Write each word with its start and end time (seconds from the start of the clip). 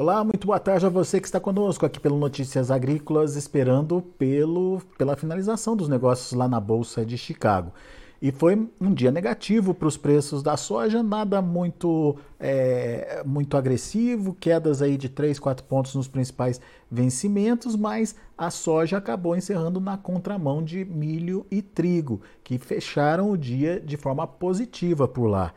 Olá, 0.00 0.24
muito 0.24 0.46
boa 0.46 0.58
tarde 0.58 0.86
a 0.86 0.88
você 0.88 1.20
que 1.20 1.26
está 1.26 1.38
conosco 1.38 1.84
aqui 1.84 2.00
pelo 2.00 2.16
Notícias 2.16 2.70
Agrícolas, 2.70 3.36
esperando 3.36 4.00
pelo, 4.16 4.80
pela 4.96 5.14
finalização 5.14 5.76
dos 5.76 5.90
negócios 5.90 6.32
lá 6.32 6.48
na 6.48 6.58
Bolsa 6.58 7.04
de 7.04 7.18
Chicago. 7.18 7.70
E 8.22 8.32
foi 8.32 8.66
um 8.80 8.94
dia 8.94 9.10
negativo 9.10 9.74
para 9.74 9.86
os 9.86 9.98
preços 9.98 10.42
da 10.42 10.56
soja, 10.56 11.02
nada 11.02 11.42
muito, 11.42 12.16
é, 12.38 13.22
muito 13.26 13.58
agressivo, 13.58 14.34
quedas 14.40 14.80
aí 14.80 14.96
de 14.96 15.10
3, 15.10 15.38
4 15.38 15.66
pontos 15.66 15.94
nos 15.94 16.08
principais 16.08 16.58
vencimentos, 16.90 17.76
mas 17.76 18.14
a 18.38 18.50
soja 18.50 18.96
acabou 18.96 19.36
encerrando 19.36 19.80
na 19.80 19.98
contramão 19.98 20.64
de 20.64 20.82
milho 20.82 21.44
e 21.50 21.60
trigo, 21.60 22.22
que 22.42 22.56
fecharam 22.56 23.30
o 23.30 23.36
dia 23.36 23.78
de 23.78 23.98
forma 23.98 24.26
positiva 24.26 25.06
por 25.06 25.26
lá. 25.26 25.52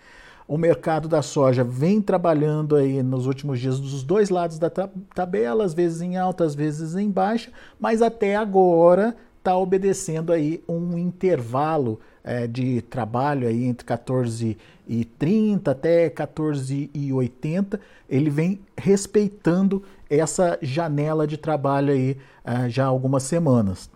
O 0.47 0.58
mercado 0.58 1.08
da 1.08 1.22
soja 1.22 1.63
vem 1.63 2.02
trabalhando 2.02 2.75
aí 2.75 3.02
nos 3.02 3.25
últimos 3.27 3.59
dias 3.59 3.80
dos 3.80 4.03
dois 4.03 4.30
lados 4.30 4.59
da 4.59 4.69
tabela, 4.69 5.63
às 5.63 5.73
vezes 5.73 6.02
em 6.02 6.17
alta, 6.17 6.44
às 6.44 6.53
vezes 6.53 6.95
em 6.95 7.09
baixa, 7.09 7.52
mas 7.80 8.02
até 8.02 8.35
agora 8.35 9.16
está 9.38 9.58
obedecendo 9.58 10.31
aí 10.31 10.63
um 10.67 10.97
intervalo 10.97 12.00
é, 12.23 12.47
de 12.47 12.81
trabalho 12.81 13.47
aí 13.47 13.66
entre 13.66 13.85
14 13.85 14.58
e 14.88 15.05
30 15.05 15.72
até 15.72 16.09
14 16.09 16.89
e 16.94 17.13
80. 17.13 17.80
Ele 18.09 18.30
vem 18.30 18.59
respeitando 18.78 19.83
essa 20.09 20.57
janela 20.61 21.25
de 21.25 21.38
trabalho 21.38 21.94
aí 21.94 22.17
é, 22.44 22.69
já 22.69 22.85
há 22.85 22.88
algumas 22.88 23.23
semanas 23.23 23.89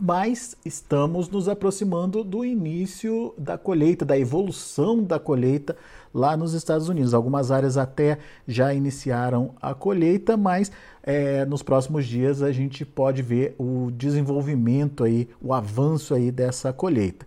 mas 0.00 0.56
estamos 0.64 1.28
nos 1.28 1.48
aproximando 1.48 2.24
do 2.24 2.44
início 2.44 3.34
da 3.36 3.58
colheita, 3.58 4.04
da 4.04 4.18
evolução 4.18 5.04
da 5.04 5.18
colheita 5.18 5.76
lá 6.12 6.36
nos 6.36 6.54
Estados 6.54 6.88
Unidos. 6.88 7.12
Algumas 7.12 7.50
áreas 7.50 7.76
até 7.76 8.18
já 8.48 8.72
iniciaram 8.72 9.50
a 9.60 9.74
colheita, 9.74 10.36
mas 10.36 10.72
é, 11.02 11.44
nos 11.44 11.62
próximos 11.62 12.06
dias 12.06 12.42
a 12.42 12.50
gente 12.50 12.84
pode 12.84 13.20
ver 13.20 13.54
o 13.58 13.90
desenvolvimento 13.92 15.04
aí, 15.04 15.28
o 15.40 15.52
avanço 15.52 16.14
aí 16.14 16.30
dessa 16.30 16.72
colheita. 16.72 17.26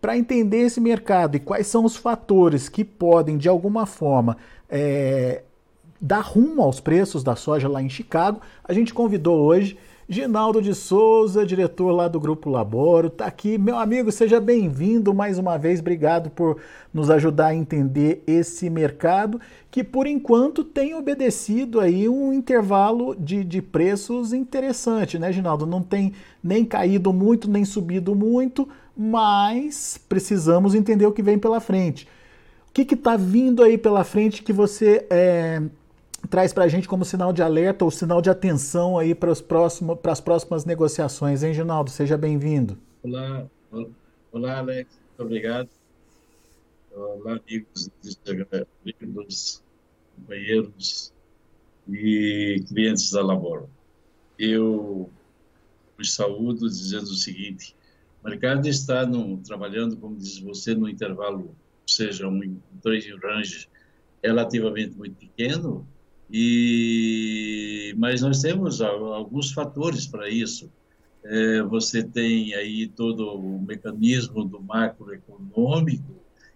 Para 0.00 0.16
entender 0.16 0.62
esse 0.62 0.80
mercado 0.80 1.36
e 1.36 1.40
quais 1.40 1.66
são 1.66 1.84
os 1.84 1.96
fatores 1.96 2.68
que 2.68 2.84
podem, 2.84 3.36
de 3.36 3.48
alguma 3.48 3.84
forma, 3.84 4.36
é, 4.68 5.42
dar 6.00 6.20
rumo 6.20 6.62
aos 6.62 6.78
preços 6.78 7.24
da 7.24 7.34
soja 7.34 7.68
lá 7.68 7.82
em 7.82 7.88
Chicago, 7.88 8.40
a 8.64 8.72
gente 8.72 8.94
convidou 8.94 9.40
hoje 9.40 9.76
Ginaldo 10.12 10.60
de 10.60 10.74
Souza, 10.74 11.46
diretor 11.46 11.90
lá 11.90 12.06
do 12.06 12.20
Grupo 12.20 12.50
Laboro, 12.50 13.06
está 13.06 13.24
aqui. 13.24 13.56
Meu 13.56 13.78
amigo, 13.78 14.12
seja 14.12 14.38
bem-vindo 14.38 15.14
mais 15.14 15.38
uma 15.38 15.56
vez. 15.56 15.80
Obrigado 15.80 16.28
por 16.28 16.58
nos 16.92 17.08
ajudar 17.08 17.46
a 17.46 17.54
entender 17.54 18.22
esse 18.26 18.68
mercado 18.68 19.40
que, 19.70 19.82
por 19.82 20.06
enquanto, 20.06 20.62
tem 20.62 20.94
obedecido 20.94 21.80
aí 21.80 22.10
um 22.10 22.30
intervalo 22.30 23.16
de, 23.18 23.42
de 23.42 23.62
preços 23.62 24.34
interessante, 24.34 25.18
né, 25.18 25.32
Ginaldo? 25.32 25.64
Não 25.64 25.82
tem 25.82 26.12
nem 26.44 26.62
caído 26.62 27.10
muito, 27.10 27.50
nem 27.50 27.64
subido 27.64 28.14
muito, 28.14 28.68
mas 28.94 29.98
precisamos 30.10 30.74
entender 30.74 31.06
o 31.06 31.12
que 31.12 31.22
vem 31.22 31.38
pela 31.38 31.58
frente. 31.58 32.06
O 32.68 32.72
que 32.72 32.82
está 32.94 33.16
vindo 33.16 33.62
aí 33.62 33.78
pela 33.78 34.04
frente 34.04 34.42
que 34.42 34.52
você 34.52 35.06
é, 35.08 35.62
traz 36.28 36.52
para 36.52 36.64
a 36.64 36.68
gente 36.68 36.88
como 36.88 37.04
sinal 37.04 37.32
de 37.32 37.42
alerta 37.42 37.84
ou 37.84 37.90
sinal 37.90 38.22
de 38.22 38.30
atenção 38.30 38.98
aí 38.98 39.14
para, 39.14 39.32
para 39.36 40.12
as 40.12 40.20
próximas 40.20 40.64
negociações, 40.64 41.42
hein, 41.42 41.52
Ginaldo? 41.52 41.90
Seja 41.90 42.16
bem-vindo. 42.16 42.78
Olá, 43.02 43.46
olá, 44.32 44.58
Alex, 44.58 44.90
muito 45.08 45.22
obrigado. 45.22 45.68
Olá, 46.94 47.40
amigos 47.46 47.90
dos 48.02 49.62
companheiros 50.16 51.12
e 51.88 52.62
clientes 52.68 53.10
da 53.10 53.22
Laboro. 53.22 53.68
Eu 54.38 55.10
os 55.98 56.14
saúdo 56.14 56.68
dizendo 56.68 57.04
o 57.04 57.14
seguinte: 57.14 57.74
o 58.22 58.28
mercado 58.28 58.66
está 58.66 59.06
no, 59.06 59.38
trabalhando, 59.38 59.96
como 59.96 60.16
diz 60.16 60.38
você, 60.38 60.74
no 60.74 60.88
intervalo, 60.88 61.46
ou 61.46 61.54
seja, 61.86 62.28
um 62.28 62.60
trade 62.82 63.14
range 63.22 63.68
relativamente 64.22 64.96
muito 64.96 65.16
pequeno, 65.16 65.86
e, 66.30 67.94
mas 67.98 68.22
nós 68.22 68.40
temos 68.40 68.80
alguns 68.80 69.52
fatores 69.52 70.06
para 70.06 70.28
isso. 70.28 70.70
É, 71.24 71.62
você 71.62 72.02
tem 72.02 72.54
aí 72.54 72.88
todo 72.88 73.28
o 73.34 73.60
mecanismo 73.60 74.44
do 74.44 74.60
macroeconômico, 74.60 76.14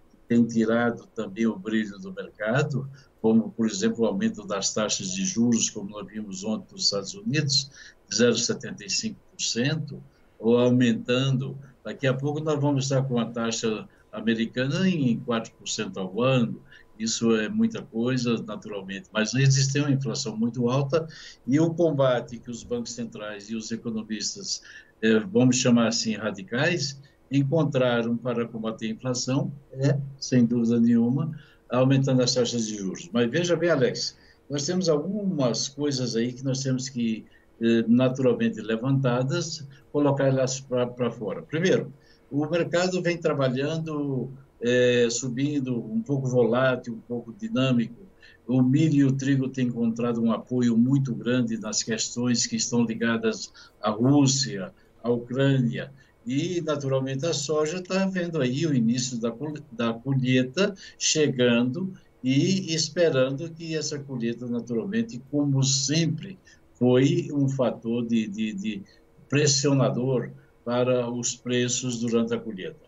que 0.09 0.17
tem 0.27 0.45
tirado 0.45 1.05
também 1.15 1.47
o 1.47 1.55
brilho 1.55 1.97
do 1.99 2.11
mercado, 2.11 2.89
como, 3.21 3.51
por 3.51 3.65
exemplo, 3.67 4.03
o 4.03 4.07
aumento 4.07 4.45
das 4.45 4.73
taxas 4.73 5.13
de 5.13 5.25
juros, 5.25 5.69
como 5.69 5.89
nós 5.89 6.07
vimos 6.07 6.43
ontem 6.43 6.73
nos 6.73 6.85
Estados 6.85 7.13
Unidos, 7.13 7.71
de 8.09 8.17
0,75%, 8.17 9.99
ou 10.39 10.57
aumentando. 10.57 11.57
Daqui 11.83 12.05
a 12.05 12.13
pouco 12.13 12.39
nós 12.39 12.59
vamos 12.59 12.85
estar 12.85 13.03
com 13.03 13.19
a 13.19 13.25
taxa 13.25 13.87
americana 14.11 14.87
em 14.87 15.19
4% 15.19 15.97
ao 15.97 16.21
ano, 16.21 16.61
isso 16.99 17.35
é 17.35 17.49
muita 17.49 17.81
coisa, 17.81 18.41
naturalmente, 18.43 19.09
mas 19.11 19.33
existe 19.33 19.79
uma 19.79 19.91
inflação 19.91 20.35
muito 20.35 20.69
alta 20.69 21.07
e 21.45 21.59
o 21.59 21.73
combate 21.73 22.39
que 22.39 22.49
os 22.49 22.63
bancos 22.63 22.93
centrais 22.93 23.49
e 23.49 23.55
os 23.55 23.71
economistas, 23.71 24.61
eh, 25.01 25.19
vamos 25.19 25.57
chamar 25.57 25.87
assim, 25.87 26.15
radicais, 26.15 26.99
encontraram 27.31 28.15
para 28.17 28.47
combater 28.47 28.87
a 28.87 28.91
inflação 28.91 29.51
é, 29.73 29.97
sem 30.17 30.45
dúvida 30.45 30.79
nenhuma, 30.79 31.37
aumentando 31.69 32.21
as 32.23 32.33
taxas 32.33 32.67
de 32.67 32.77
juros. 32.77 33.09
Mas 33.11 33.29
veja 33.29 33.55
bem, 33.55 33.69
Alex, 33.69 34.17
nós 34.49 34.65
temos 34.65 34.87
algumas 34.87 35.67
coisas 35.67 36.15
aí 36.15 36.31
que 36.31 36.43
nós 36.43 36.63
temos 36.63 36.87
que, 36.89 37.25
eh, 37.61 37.83
naturalmente 37.87 38.61
levantadas, 38.61 39.67
colocar 39.91 40.27
elas 40.27 40.61
para 40.61 41.11
fora. 41.11 41.41
Primeiro, 41.41 41.91
o 42.31 42.45
mercado 42.47 43.01
vem 43.01 43.17
trabalhando 43.17 44.31
é, 44.61 45.07
subindo, 45.09 45.77
um 45.77 46.01
pouco 46.01 46.27
volátil, 46.27 46.93
um 46.93 47.01
pouco 47.01 47.33
dinâmico. 47.33 48.07
O 48.47 48.61
milho 48.61 48.95
e 48.95 49.03
o 49.03 49.11
trigo 49.11 49.49
têm 49.49 49.67
encontrado 49.67 50.21
um 50.21 50.31
apoio 50.31 50.77
muito 50.77 51.13
grande 51.13 51.57
nas 51.57 51.83
questões 51.83 52.45
que 52.45 52.55
estão 52.55 52.85
ligadas 52.85 53.51
à 53.81 53.89
Rússia, 53.89 54.73
à 55.03 55.09
Ucrânia. 55.09 55.91
E, 56.25 56.61
naturalmente, 56.61 57.25
a 57.25 57.33
soja 57.33 57.77
está 57.77 58.05
vendo 58.05 58.41
aí 58.41 58.65
o 58.65 58.73
início 58.73 59.19
da, 59.19 59.33
da 59.71 59.93
colheita 59.93 60.73
chegando 60.97 61.93
e 62.23 62.73
esperando 62.73 63.49
que 63.49 63.75
essa 63.75 63.99
colheita, 63.99 64.45
naturalmente, 64.47 65.21
como 65.29 65.63
sempre, 65.63 66.37
foi 66.73 67.29
um 67.33 67.47
fator 67.47 68.05
de, 68.05 68.27
de, 68.27 68.53
de 68.53 68.83
pressionador 69.29 70.31
para 70.63 71.09
os 71.09 71.35
preços 71.35 71.99
durante 71.99 72.33
a 72.33 72.39
colheita 72.39 72.86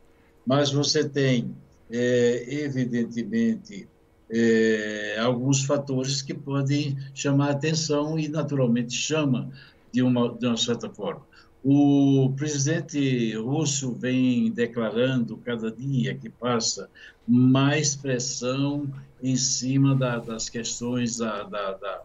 mas 0.49 0.71
você 0.71 1.07
tem, 1.07 1.55
é, 1.91 2.63
evidentemente, 2.63 3.87
é, 4.31 5.15
alguns 5.19 5.63
fatores 5.63 6.23
que 6.23 6.33
podem 6.33 6.97
chamar 7.13 7.51
atenção 7.51 8.17
e, 8.17 8.27
naturalmente, 8.27 8.95
chama 8.95 9.51
de 9.91 10.01
uma, 10.01 10.27
de 10.35 10.47
uma 10.47 10.57
certa 10.57 10.89
forma. 10.89 11.21
O 11.63 12.33
presidente 12.35 13.35
russo 13.35 13.91
vem 13.93 14.49
declarando, 14.51 15.37
cada 15.37 15.69
dia 15.69 16.15
que 16.15 16.31
passa, 16.31 16.89
mais 17.27 17.95
pressão 17.95 18.91
em 19.21 19.35
cima 19.35 19.95
da, 19.95 20.17
das 20.17 20.49
questões 20.49 21.17
da, 21.17 21.43
da, 21.43 22.01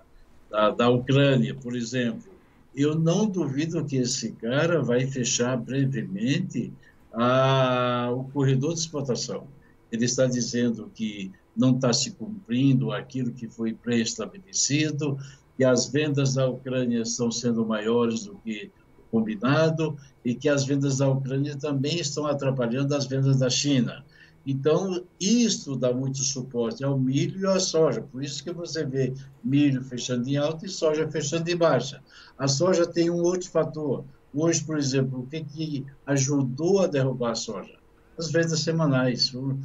da, 0.51 0.71
da, 0.71 0.91
Ucrânia, 0.91 1.55
por 1.55 1.75
exemplo. 1.75 2.31
Eu 2.77 2.95
não 2.95 3.27
duvido 3.27 3.87
que 3.87 3.97
esse 3.97 4.33
cara 4.33 4.83
vai 4.83 5.07
fechar 5.07 5.57
brevemente 5.57 6.71
a, 7.17 8.11
o 8.13 8.25
corredor 8.25 8.75
de 8.75 8.81
exportação. 8.81 9.47
Ele 9.91 10.05
está 10.05 10.27
dizendo 10.27 10.91
que 10.95 11.31
não 11.57 11.75
está 11.77 11.93
se 11.93 12.13
cumprindo 12.13 12.93
aquilo 12.93 13.33
que 13.33 13.49
foi 13.49 13.73
pré-estabelecido, 13.73 15.17
que 15.57 15.65
as 15.65 15.87
vendas 15.87 16.35
da 16.35 16.49
Ucrânia 16.49 17.03
estão 17.03 17.31
sendo 17.31 17.65
maiores 17.65 18.25
do 18.25 18.35
que 18.37 18.71
combinado 19.11 19.97
e 20.25 20.35
que 20.35 20.49
as 20.49 20.65
vendas 20.65 20.99
da 20.99 21.09
Ucrânia 21.09 21.57
também 21.57 22.01
estão 22.01 22.27
atrapalhando 22.27 22.95
as 22.97 23.07
vendas 23.07 23.39
da 23.39 23.49
China. 23.49 24.05
Então, 24.47 25.03
isso 25.19 25.75
dá 25.75 25.93
muito 25.93 26.19
suporte 26.19 26.85
ao 26.85 26.99
milho 26.99 27.41
e 27.41 27.47
à 27.47 27.59
soja. 27.59 28.03
Por 28.03 28.23
isso 28.23 28.43
que 28.45 28.53
você 28.53 28.85
vê 28.85 29.15
milho 29.43 29.83
fechando 29.83 30.29
em 30.29 30.37
alta 30.37 30.67
e 30.67 30.69
soja 30.69 31.11
fechando 31.11 31.49
em 31.49 31.57
baixa. 31.57 32.03
A 32.37 32.47
soja 32.47 32.87
tem 32.87 33.09
um 33.09 33.23
outro 33.23 33.49
fator. 33.49 34.05
Hoje, 34.35 34.65
por 34.65 34.77
exemplo, 34.77 35.21
o 35.21 35.27
que, 35.27 35.45
que 35.45 35.87
ajudou 36.07 36.81
a 36.81 36.89
derrubar 36.89 37.31
a 37.31 37.35
soja? 37.37 37.79
As 38.19 38.33
vendas 38.33 38.61
semanais 38.61 39.29
foram, 39.29 39.61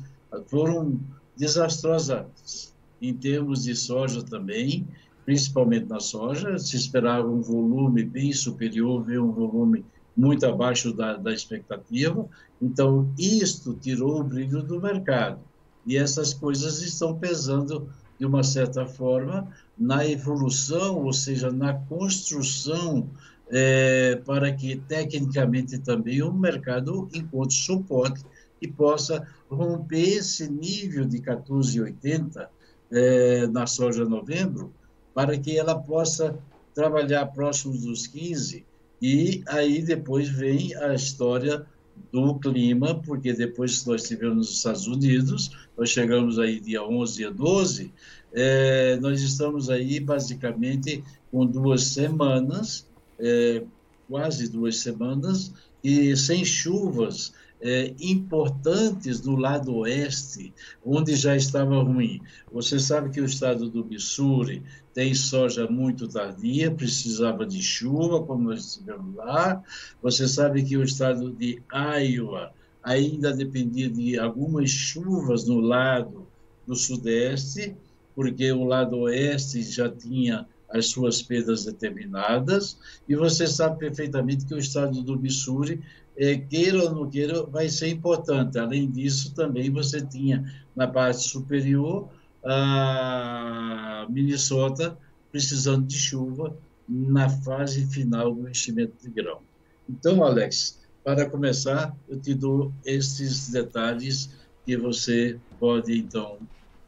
foram 0.47 0.99
desastrosas 1.35 2.73
em 3.01 3.13
termos 3.13 3.63
de 3.63 3.75
soja 3.75 4.21
também, 4.21 4.87
principalmente 5.25 5.87
na 5.87 5.99
soja. 5.99 6.57
Se 6.59 6.75
esperava 6.75 7.27
um 7.27 7.41
volume 7.41 8.03
bem 8.03 8.31
superior, 8.31 9.03
veio 9.03 9.25
um 9.25 9.31
volume 9.31 9.83
muito 10.15 10.45
abaixo 10.45 10.93
da, 10.93 11.15
da 11.15 11.33
expectativa. 11.33 12.27
Então, 12.61 13.11
isto 13.17 13.73
tirou 13.73 14.19
o 14.19 14.23
brilho 14.23 14.61
do 14.61 14.81
mercado. 14.81 15.39
E 15.85 15.97
essas 15.97 16.33
coisas 16.33 16.81
estão 16.81 17.17
pesando, 17.17 17.89
de 18.19 18.25
uma 18.25 18.43
certa 18.43 18.85
forma, 18.85 19.47
na 19.77 20.05
evolução, 20.05 20.97
ou 20.97 21.13
seja, 21.13 21.49
na 21.49 21.73
construção, 21.73 23.09
é, 23.49 24.15
para 24.25 24.51
que, 24.53 24.75
tecnicamente, 24.87 25.79
também 25.79 26.21
o 26.21 26.31
mercado 26.31 27.09
encontre 27.13 27.55
suporte 27.55 28.23
e 28.61 28.67
possa 28.67 29.25
romper 29.49 30.17
esse 30.17 30.49
nível 30.49 31.05
de 31.05 31.19
14,80 31.19 32.47
é, 32.91 33.47
na 33.47 33.65
soja 33.65 34.05
novembro, 34.05 34.73
para 35.13 35.37
que 35.37 35.57
ela 35.57 35.77
possa 35.77 36.37
trabalhar 36.73 37.25
próximos 37.27 37.81
dos 37.81 38.07
15 38.07 38.65
e 39.01 39.43
aí 39.47 39.81
depois 39.81 40.29
vem 40.29 40.75
a 40.75 40.93
história 40.93 41.65
do 42.11 42.35
clima, 42.35 42.95
porque 42.95 43.33
depois 43.33 43.79
que 43.79 43.89
nós 43.89 44.03
estivemos 44.03 44.37
nos 44.37 44.57
Estados 44.57 44.87
Unidos, 44.87 45.51
nós 45.77 45.89
chegamos 45.89 46.39
aí 46.39 46.59
dia 46.59 46.83
11, 46.83 47.17
dia 47.17 47.31
12, 47.31 47.93
é, 48.33 48.97
nós 48.97 49.21
estamos 49.21 49.69
aí 49.69 49.99
basicamente 49.99 51.03
com 51.31 51.45
duas 51.45 51.83
semanas, 51.83 52.87
é, 53.19 53.63
quase 54.07 54.49
duas 54.49 54.77
semanas, 54.77 55.53
e 55.83 56.15
sem 56.15 56.43
chuvas 56.43 57.33
é, 57.61 57.93
importantes 57.99 59.19
do 59.19 59.35
lado 59.35 59.75
oeste, 59.75 60.53
onde 60.83 61.15
já 61.15 61.35
estava 61.35 61.81
ruim. 61.81 62.21
Você 62.51 62.79
sabe 62.79 63.09
que 63.09 63.21
o 63.21 63.25
estado 63.25 63.69
do 63.69 63.83
Missouri 63.83 64.63
tem 64.93 65.13
soja 65.13 65.67
muito 65.67 66.07
tardia, 66.07 66.71
precisava 66.71 67.45
de 67.45 67.61
chuva, 67.61 68.23
como 68.23 68.49
nós 68.49 68.65
estivemos 68.65 69.15
lá. 69.15 69.61
Você 70.01 70.27
sabe 70.27 70.63
que 70.63 70.77
o 70.77 70.83
estado 70.83 71.31
de 71.31 71.61
Iowa 71.71 72.53
ainda 72.81 73.33
dependia 73.33 73.89
de 73.89 74.17
algumas 74.17 74.69
chuvas 74.69 75.45
no 75.45 75.59
lado 75.59 76.27
do 76.65 76.75
sudeste, 76.75 77.75
porque 78.15 78.51
o 78.51 78.63
lado 78.63 78.97
oeste 78.99 79.61
já 79.61 79.89
tinha 79.89 80.47
as 80.71 80.87
suas 80.87 81.21
perdas 81.21 81.65
determinadas, 81.65 82.77
e 83.07 83.15
você 83.15 83.47
sabe 83.47 83.79
perfeitamente 83.79 84.45
que 84.45 84.53
o 84.53 84.59
estado 84.59 85.01
do 85.01 85.19
Missouri 85.19 85.81
é, 86.15 86.37
queira 86.37 86.83
ou 86.83 86.91
não 86.93 87.09
queira, 87.09 87.43
vai 87.43 87.69
ser 87.69 87.87
importante. 87.87 88.59
Além 88.59 88.89
disso, 88.89 89.33
também 89.33 89.71
você 89.71 90.01
tinha 90.01 90.43
na 90.75 90.87
parte 90.87 91.23
superior 91.23 92.09
a 92.43 94.05
Minnesota 94.09 94.97
precisando 95.31 95.85
de 95.85 95.97
chuva 95.97 96.55
na 96.87 97.29
fase 97.29 97.85
final 97.87 98.33
do 98.33 98.49
enchimento 98.49 98.93
de 99.01 99.09
grão. 99.09 99.39
Então, 99.87 100.23
Alex, 100.23 100.79
para 101.03 101.29
começar, 101.29 101.95
eu 102.07 102.19
te 102.19 102.33
dou 102.33 102.73
esses 102.85 103.49
detalhes 103.49 104.29
que 104.65 104.75
você 104.75 105.39
pode, 105.59 105.97
então, 105.97 106.37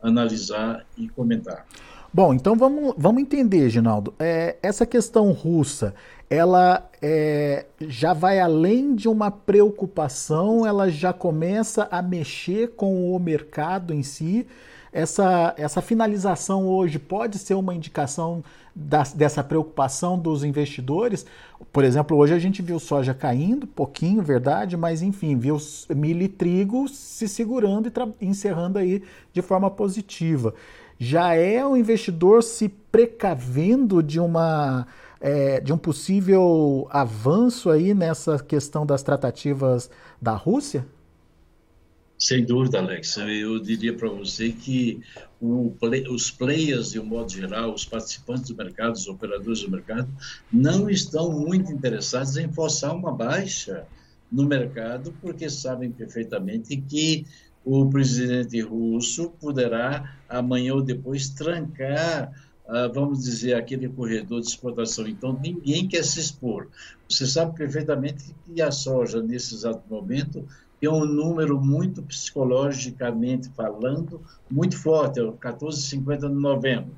analisar 0.02 0.86
e 0.98 1.08
comentar. 1.08 1.66
Bom, 2.14 2.34
então 2.34 2.58
vamos, 2.58 2.94
vamos 2.98 3.22
entender, 3.22 3.70
Ginaldo. 3.70 4.14
É, 4.20 4.58
essa 4.62 4.86
questão 4.86 5.32
russa, 5.32 5.96
ela 6.30 6.90
é, 7.02 7.66
já 7.80 8.12
vai 8.12 8.38
além 8.38 8.94
de 8.94 9.08
uma 9.08 9.32
preocupação, 9.32 10.66
ela 10.66 10.90
já 10.90 11.14
começa 11.14 11.88
a 11.90 12.02
mexer 12.02 12.72
com 12.76 13.16
o 13.16 13.18
mercado 13.18 13.94
em 13.94 14.04
si. 14.04 14.46
Essa, 14.92 15.54
essa 15.58 15.82
finalização 15.82 16.68
hoje 16.68 17.00
pode 17.00 17.38
ser 17.38 17.54
uma 17.54 17.74
indicação 17.74 18.44
dessa 18.76 19.42
preocupação 19.42 20.20
dos 20.20 20.44
investidores. 20.44 21.26
Por 21.72 21.86
exemplo, 21.86 22.18
hoje 22.18 22.34
a 22.34 22.40
gente 22.40 22.62
viu 22.62 22.78
soja 22.78 23.14
caindo, 23.14 23.66
pouquinho, 23.66 24.22
verdade, 24.22 24.76
mas 24.76 25.02
enfim, 25.02 25.38
viu 25.38 25.58
milho 25.96 26.24
e 26.24 26.28
trigo 26.28 26.90
se 26.90 27.26
segurando 27.28 27.90
e 28.20 28.26
encerrando 28.26 28.78
aí 28.78 29.02
de 29.32 29.42
forma 29.42 29.72
positiva. 29.72 30.54
Já 31.04 31.34
é 31.34 31.66
o 31.66 31.76
investidor 31.76 32.44
se 32.44 32.70
precavendo 32.70 34.04
de 34.04 34.20
uma 34.20 34.86
é, 35.20 35.60
de 35.60 35.74
um 35.74 35.78
possível 35.78 36.88
avanço 36.92 37.72
aí 37.72 37.92
nessa 37.92 38.38
questão 38.38 38.86
das 38.86 39.02
tratativas 39.02 39.90
da 40.22 40.34
Rússia? 40.36 40.86
Sem 42.20 42.46
dúvida, 42.46 42.78
Alex. 42.78 43.18
Eu 43.18 43.60
diria 43.60 43.96
para 43.96 44.10
você 44.10 44.52
que 44.52 45.02
play, 45.80 46.08
os 46.08 46.30
players, 46.30 46.92
de 46.92 47.00
um 47.00 47.06
modo 47.06 47.32
geral, 47.32 47.74
os 47.74 47.84
participantes 47.84 48.52
do 48.52 48.56
mercado, 48.56 48.94
os 48.94 49.08
operadores 49.08 49.62
do 49.62 49.72
mercado, 49.72 50.08
não 50.54 50.88
estão 50.88 51.32
muito 51.32 51.72
interessados 51.72 52.38
em 52.38 52.48
forçar 52.54 52.96
uma 52.96 53.12
baixa 53.12 53.88
no 54.32 54.46
mercado, 54.46 55.12
porque 55.20 55.50
sabem 55.50 55.92
perfeitamente 55.92 56.78
que 56.78 57.26
o 57.64 57.90
presidente 57.90 58.60
russo 58.62 59.30
poderá, 59.40 60.16
amanhã 60.28 60.74
ou 60.74 60.82
depois, 60.82 61.30
trancar 61.30 62.32
ah, 62.74 62.88
vamos 62.88 63.24
dizer, 63.24 63.54
aquele 63.56 63.90
corredor 63.90 64.40
de 64.40 64.48
exportação. 64.48 65.06
Então, 65.06 65.38
ninguém 65.44 65.90
quer 65.90 66.06
se 66.06 66.22
expor. 66.22 66.70
Você 67.10 67.28
sabe 67.28 67.54
perfeitamente 67.58 68.34
que 68.46 68.62
a 68.62 68.72
soja, 68.72 69.22
nesse 69.22 69.56
exato 69.56 69.84
momento, 69.90 70.48
tem 70.80 70.90
um 70.90 71.04
número 71.04 71.60
muito 71.60 72.02
psicologicamente 72.02 73.50
falando, 73.50 74.22
muito 74.50 74.78
forte, 74.78 75.20
é 75.20 75.24
o 75.24 75.34
14,50 75.34 76.30
de 76.30 76.34
novembro. 76.34 76.96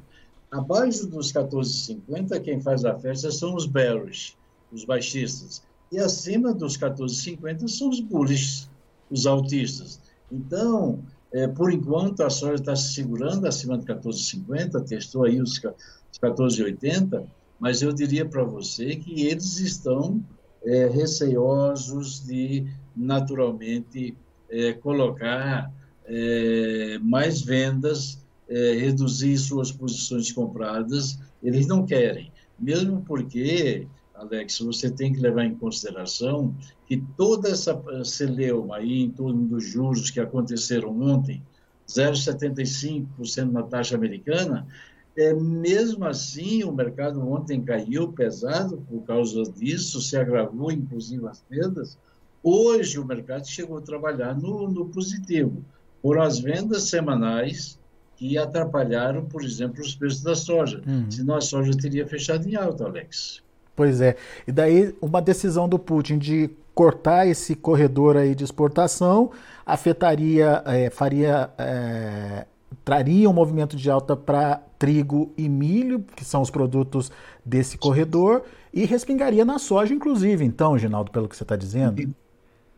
Abaixo 0.51 1.07
dos 1.07 1.33
14,50, 1.33 2.39
quem 2.41 2.61
faz 2.61 2.85
a 2.85 2.93
festa 2.99 3.31
são 3.31 3.55
os 3.55 3.65
bearish, 3.65 4.37
os 4.71 4.85
baixistas. 4.85 5.63
E 5.91 5.97
acima 5.97 6.53
dos 6.53 6.77
14,50 6.77 7.67
são 7.67 7.89
os 7.89 7.99
bullish, 7.99 8.69
os 9.09 9.25
altistas. 9.25 9.99
Então, 10.33 10.99
é, 11.31 11.47
por 11.47 11.71
enquanto, 11.71 12.23
a 12.23 12.29
soja 12.29 12.55
está 12.55 12.75
se 12.75 12.93
segurando 12.93 13.45
acima 13.45 13.77
de 13.77 13.85
14,50, 13.85 14.83
testou 14.83 15.25
aí 15.25 15.39
os 15.39 15.59
14,80, 15.59 17.23
mas 17.59 17.83
eu 17.83 17.93
diria 17.93 18.25
para 18.25 18.43
você 18.43 18.95
que 18.95 19.27
eles 19.27 19.59
estão 19.59 20.23
é, 20.65 20.87
receosos 20.87 22.25
de, 22.25 22.65
naturalmente, 22.95 24.17
é, 24.49 24.73
colocar 24.73 25.71
é, 26.05 26.97
mais 26.99 27.41
vendas, 27.41 28.19
é, 28.49 28.73
reduzir 28.73 29.37
suas 29.37 29.71
posições 29.71 30.31
compradas. 30.31 31.19
Eles 31.41 31.67
não 31.67 31.85
querem, 31.85 32.31
mesmo 32.59 33.01
porque 33.01 33.87
Alex, 34.23 34.59
você 34.59 34.89
tem 34.89 35.13
que 35.13 35.19
levar 35.19 35.45
em 35.45 35.55
consideração 35.55 36.55
que 36.87 36.97
toda 37.15 37.49
essa 37.49 37.79
celeuma 38.03 38.77
aí 38.77 39.03
em 39.03 39.09
torno 39.09 39.45
dos 39.45 39.63
juros 39.63 40.09
que 40.09 40.19
aconteceram 40.19 40.99
ontem, 41.01 41.41
0,75% 41.87 43.51
na 43.51 43.63
taxa 43.63 43.95
americana, 43.95 44.67
é, 45.15 45.33
mesmo 45.33 46.05
assim, 46.05 46.63
o 46.63 46.71
mercado 46.71 47.21
ontem 47.21 47.61
caiu 47.61 48.11
pesado 48.11 48.77
por 48.89 49.03
causa 49.03 49.43
disso, 49.43 50.01
se 50.01 50.17
agravou, 50.17 50.71
inclusive, 50.71 51.27
as 51.27 51.41
perdas. 51.41 51.97
Hoje, 52.41 52.99
o 52.99 53.05
mercado 53.05 53.47
chegou 53.47 53.77
a 53.77 53.81
trabalhar 53.81 54.35
no, 54.35 54.67
no 54.67 54.89
positivo, 54.89 55.63
por 56.01 56.19
as 56.19 56.39
vendas 56.39 56.83
semanais 56.89 57.79
que 58.15 58.37
atrapalharam, 58.37 59.25
por 59.25 59.43
exemplo, 59.43 59.81
os 59.81 59.95
preços 59.95 60.23
da 60.23 60.35
soja. 60.35 60.81
Uhum. 60.85 61.09
Senão 61.09 61.35
a 61.35 61.41
soja 61.41 61.71
teria 61.77 62.07
fechado 62.07 62.47
em 62.47 62.55
alta, 62.55 62.85
Alex. 62.85 63.43
Pois 63.75 64.01
é. 64.01 64.15
E 64.47 64.51
daí 64.51 64.95
uma 65.01 65.21
decisão 65.21 65.67
do 65.67 65.79
Putin 65.79 66.17
de 66.17 66.49
cortar 66.73 67.27
esse 67.27 67.55
corredor 67.55 68.17
aí 68.17 68.33
de 68.33 68.43
exportação 68.43 69.31
afetaria, 69.65 70.61
é, 70.65 70.89
faria, 70.89 71.49
é, 71.57 72.45
traria 72.83 73.29
um 73.29 73.33
movimento 73.33 73.75
de 73.75 73.89
alta 73.89 74.15
para 74.15 74.61
trigo 74.77 75.31
e 75.37 75.47
milho, 75.47 76.03
que 76.15 76.25
são 76.25 76.41
os 76.41 76.49
produtos 76.49 77.11
desse 77.45 77.77
corredor, 77.77 78.43
e 78.73 78.85
respingaria 78.85 79.45
na 79.45 79.59
soja, 79.59 79.93
inclusive, 79.93 80.43
então, 80.43 80.77
Ginaldo, 80.77 81.11
pelo 81.11 81.29
que 81.29 81.37
você 81.37 81.43
está 81.43 81.55
dizendo? 81.55 82.13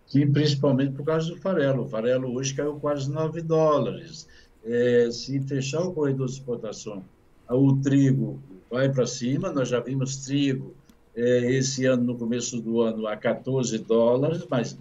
Sim, 0.06 0.32
principalmente 0.32 0.92
por 0.92 1.06
causa 1.06 1.34
do 1.34 1.38
farelo. 1.38 1.84
O 1.84 1.90
farelo 1.90 2.36
hoje 2.36 2.54
caiu 2.54 2.76
quase 2.76 3.10
9 3.10 3.42
dólares. 3.42 4.28
É, 4.64 5.10
se 5.12 5.40
fechar 5.42 5.82
o 5.82 5.94
corredor 5.94 6.28
de 6.28 6.34
exportação, 6.34 7.04
o 7.50 7.76
trigo 7.78 8.40
vai 8.70 8.90
para 8.90 9.08
cima, 9.08 9.52
nós 9.52 9.70
já 9.70 9.80
vimos 9.80 10.18
trigo 10.18 10.74
esse 11.16 11.86
ano, 11.86 12.04
no 12.04 12.18
começo 12.18 12.62
do 12.62 12.82
ano, 12.82 13.08
a 13.08 13.16
14 13.16 13.78
dólares, 13.80 14.46
mas 14.50 14.78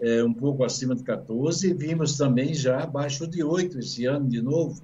é, 0.00 0.22
um 0.24 0.32
pouco 0.32 0.64
acima 0.64 0.94
de 0.94 1.02
14, 1.02 1.68
e 1.68 1.74
vimos 1.74 2.16
também 2.16 2.54
já 2.54 2.82
abaixo 2.82 3.26
de 3.26 3.42
8 3.42 3.78
esse 3.78 4.06
ano 4.06 4.28
de 4.28 4.40
novo. 4.40 4.80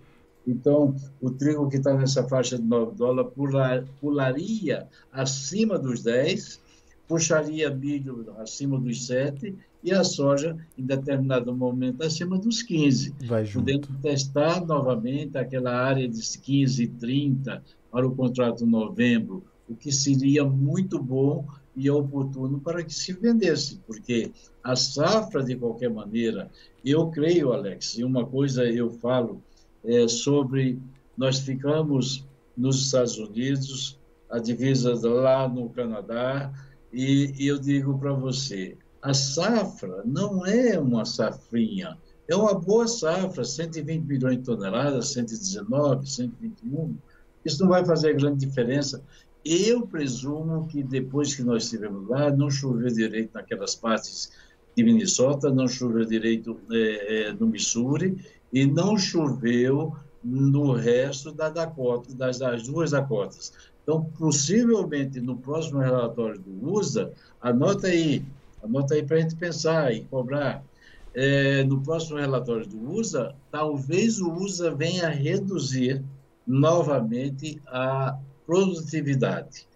Então, 0.47 0.95
o 1.21 1.31
trigo 1.31 1.69
que 1.69 1.77
está 1.77 1.95
nessa 1.95 2.25
faixa 2.29 2.59
de 2.59 2.65
9 2.65 2.97
dólares 2.97 3.33
pular, 3.35 3.85
pularia 4.01 4.87
acima 5.11 5.79
dos 5.79 6.03
10, 6.03 6.61
puxaria 7.09 7.71
milho 7.71 8.35
acima 8.39 8.79
dos 8.79 9.07
7 9.07 9.55
e 9.83 9.93
a 9.93 10.03
soja, 10.03 10.57
em 10.79 10.85
determinado 10.85 11.55
momento, 11.55 12.03
acima 12.03 12.39
dos 12.39 12.63
15. 12.63 13.15
Vai 13.27 13.45
junto. 13.45 13.65
Podendo 13.65 13.89
testar 14.01 14.65
novamente 14.65 15.37
aquela 15.39 15.75
área 15.75 16.09
de 16.09 16.21
15, 16.39 16.87
30 16.87 17.63
para 17.91 18.07
o 18.07 18.15
contrato 18.15 18.67
novembro, 18.67 19.45
o 19.69 19.75
que 19.75 19.91
seria 19.91 20.45
muito 20.45 20.99
bom 21.03 21.47
e 21.77 21.91
oportuno 21.91 22.61
para 22.61 22.85
que 22.85 22.95
se 22.95 23.13
vendesse, 23.13 23.81
porque 23.87 24.31
a 24.63 24.77
safra, 24.77 25.43
de 25.43 25.57
qualquer 25.57 25.91
maneira, 25.91 26.51
eu 26.85 27.09
creio, 27.11 27.53
Alex, 27.53 27.99
e 27.99 28.05
uma 28.05 28.25
coisa 28.25 28.65
eu 28.65 28.91
falo 28.91 29.43
é, 29.85 30.07
sobre 30.07 30.79
nós 31.17 31.41
ficamos 31.41 32.25
nos 32.57 32.87
Estados 32.87 33.19
Unidos, 33.19 33.99
a 34.31 34.39
divisa 34.39 34.95
lá 35.09 35.49
no 35.49 35.69
Canadá, 35.71 36.53
e, 36.93 37.35
e 37.39 37.47
eu 37.47 37.59
digo 37.59 37.99
para 37.99 38.13
você, 38.13 38.77
a 39.03 39.13
safra 39.13 40.03
não 40.05 40.47
é 40.47 40.79
uma 40.79 41.05
safrinha, 41.05 41.99
é 42.29 42.35
uma 42.35 42.55
boa 42.55 42.87
safra, 42.87 43.45
120 43.45 44.03
milhões 44.05 44.39
de 44.39 44.45
toneladas, 44.45 45.09
119, 45.13 46.09
121, 46.09 46.97
isso 47.45 47.63
não 47.63 47.69
vai 47.69 47.85
fazer 47.85 48.15
grande 48.15 48.47
diferença. 48.47 49.03
Eu 49.45 49.87
presumo 49.87 50.67
que 50.67 50.83
depois 50.83 51.35
que 51.35 51.43
nós 51.43 51.65
estivemos 51.65 52.09
lá, 52.09 52.31
não 52.31 52.51
choveu 52.51 52.89
direito 52.89 53.35
naquelas 53.35 53.75
partes 53.75 54.33
de 54.75 54.83
Minnesota, 54.83 55.51
não 55.51 55.69
choveu 55.69 56.05
direito 56.05 56.59
é, 56.73 57.33
no 57.39 57.47
Missouri 57.47 58.17
e 58.53 58.67
não 58.67 58.97
choveu 58.97 59.95
no 60.23 60.73
resto 60.73 61.31
da 61.31 61.51
Dakota, 61.51 62.15
das, 62.15 62.39
das 62.39 62.67
duas 62.67 62.93
Dakotas. 62.93 63.53
Então, 63.83 64.05
possivelmente, 64.19 65.21
no 65.21 65.37
próximo 65.37 65.79
relatório 65.79 66.41
do 66.41 66.73
USA, 66.73 67.13
anota 67.41 67.89
aí, 67.89 68.25
anota 68.63 68.95
aí 68.95 69.03
para 69.03 69.19
a 69.19 69.21
gente 69.21 69.37
pensar 69.37 69.93
e 69.93 70.05
cobrar. 70.05 70.65
É, 71.13 71.63
no 71.65 71.81
próximo 71.83 72.19
relatório 72.19 72.67
do 72.67 72.93
USA, 72.93 73.35
talvez 73.51 74.21
o 74.21 74.33
USA 74.33 74.75
venha 74.75 75.09
reduzir 75.11 76.03
novamente 76.47 77.61
a 77.67 78.19
produtividade. 78.47 79.67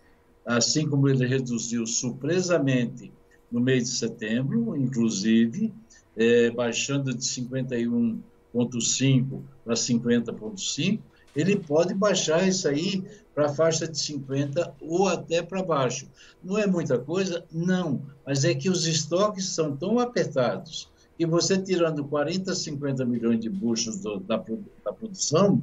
Assim 0.45 0.89
como 0.89 1.09
ele 1.09 1.27
reduziu 1.27 1.87
surpresamente 1.87 3.11
no 3.51 3.61
mês 3.61 3.85
de 3.85 3.97
setembro, 3.97 4.77
inclusive, 4.77 5.73
é, 6.17 6.51
baixando 6.51 7.15
de 7.15 7.25
51,5 7.25 9.43
para 9.65 9.75
50,5, 9.75 11.01
ele 11.37 11.57
pode 11.57 11.95
baixar 11.95 12.47
isso 12.49 12.69
aí 12.69 13.05
para 13.35 13.47
a 13.47 13.55
faixa 13.55 13.87
de 13.87 13.99
50 13.99 14.75
ou 14.81 15.07
até 15.07 15.43
para 15.43 15.63
baixo. 15.63 16.09
Não 16.43 16.59
é 16.59 16.67
muita 16.67 16.99
coisa? 16.99 17.45
Não, 17.53 18.03
mas 18.27 18.45
é 18.45 18.55
que 18.55 18.69
os 18.69 18.87
estoques 18.87 19.47
são 19.47 19.77
tão 19.77 19.99
apertados 19.99 20.91
que 21.17 21.27
você 21.27 21.61
tirando 21.61 22.05
40, 22.05 22.55
50 22.55 23.05
milhões 23.05 23.41
de 23.41 23.51
buchos 23.51 23.99
do, 23.99 24.21
da, 24.21 24.43
da 24.85 24.93
produção, 24.93 25.61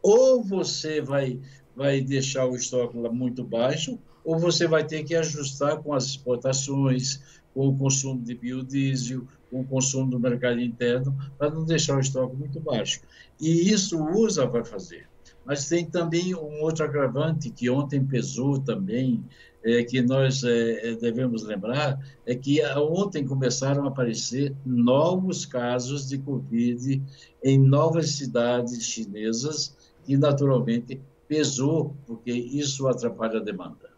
ou 0.00 0.42
você 0.42 1.00
vai, 1.00 1.40
vai 1.76 2.00
deixar 2.00 2.46
o 2.46 2.54
estoque 2.54 2.96
lá 2.98 3.10
muito 3.10 3.44
baixo, 3.44 3.98
ou 4.24 4.38
você 4.38 4.66
vai 4.66 4.84
ter 4.84 5.02
que 5.04 5.14
ajustar 5.14 5.78
com 5.82 5.92
as 5.92 6.04
exportações, 6.04 7.20
com 7.54 7.68
o 7.68 7.76
consumo 7.76 8.20
de 8.22 8.34
biodiesel, 8.34 9.26
com 9.50 9.60
o 9.60 9.64
consumo 9.64 10.10
do 10.10 10.20
mercado 10.20 10.60
interno, 10.60 11.16
para 11.36 11.50
não 11.50 11.64
deixar 11.64 11.96
o 11.96 12.00
estoque 12.00 12.36
muito 12.36 12.60
baixo. 12.60 13.00
E 13.40 13.70
isso 13.70 13.98
o 13.98 14.22
USA 14.22 14.46
vai 14.46 14.64
fazer. 14.64 15.06
Mas 15.44 15.68
tem 15.68 15.84
também 15.84 16.34
um 16.34 16.62
outro 16.62 16.84
agravante 16.84 17.50
que 17.50 17.68
ontem 17.68 18.04
pesou 18.04 18.60
também, 18.60 19.24
é, 19.64 19.82
que 19.82 20.00
nós 20.00 20.44
é, 20.44 20.90
é 20.90 20.94
devemos 20.94 21.42
lembrar, 21.42 21.98
é 22.24 22.34
que 22.34 22.64
ontem 22.76 23.26
começaram 23.26 23.84
a 23.84 23.88
aparecer 23.88 24.54
novos 24.64 25.44
casos 25.44 26.08
de 26.08 26.18
Covid 26.18 27.02
em 27.42 27.58
novas 27.58 28.10
cidades 28.10 28.84
chinesas, 28.84 29.76
e 30.06 30.16
naturalmente 30.16 31.00
pesou, 31.32 31.96
porque 32.06 32.30
isso 32.30 32.86
atrapalha 32.86 33.40
a 33.40 33.42
demanda. 33.42 33.90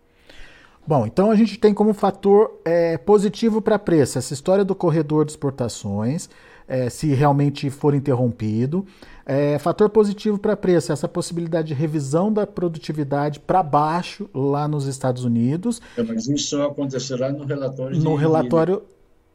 Bom, 0.87 1.05
então 1.05 1.33
a 1.33 1.35
gente 1.35 1.59
tem 1.59 1.75
como 1.75 1.93
fator 1.93 2.61
é, 2.65 2.97
positivo 2.97 3.61
para 3.61 3.77
preço 3.77 4.19
essa 4.19 4.33
história 4.33 4.65
do 4.65 4.73
corredor 4.73 5.25
de 5.25 5.33
exportações, 5.33 6.31
é, 6.69 6.89
se 6.89 7.09
realmente 7.09 7.69
for 7.71 7.93
interrompido. 7.93 8.87
É, 9.27 9.59
fator 9.59 9.91
positivo 9.91 10.39
para 10.39 10.57
preço, 10.57 10.93
essa 10.93 11.09
possibilidade 11.09 11.69
de 11.69 11.75
revisão 11.75 12.33
da 12.33 12.47
produtividade 12.47 13.41
para 13.41 13.65
baixo 13.65 14.31
lá 14.33 14.69
nos 14.69 14.87
Estados 14.87 15.25
Unidos. 15.25 15.83
É, 15.97 16.05
mas 16.05 16.29
isso 16.29 16.51
só 16.51 16.67
acontecerá 16.67 17.33
no 17.33 17.45
relatório 17.45 17.99
de, 17.99 18.05
no 18.05 18.15
relatório 18.15 18.83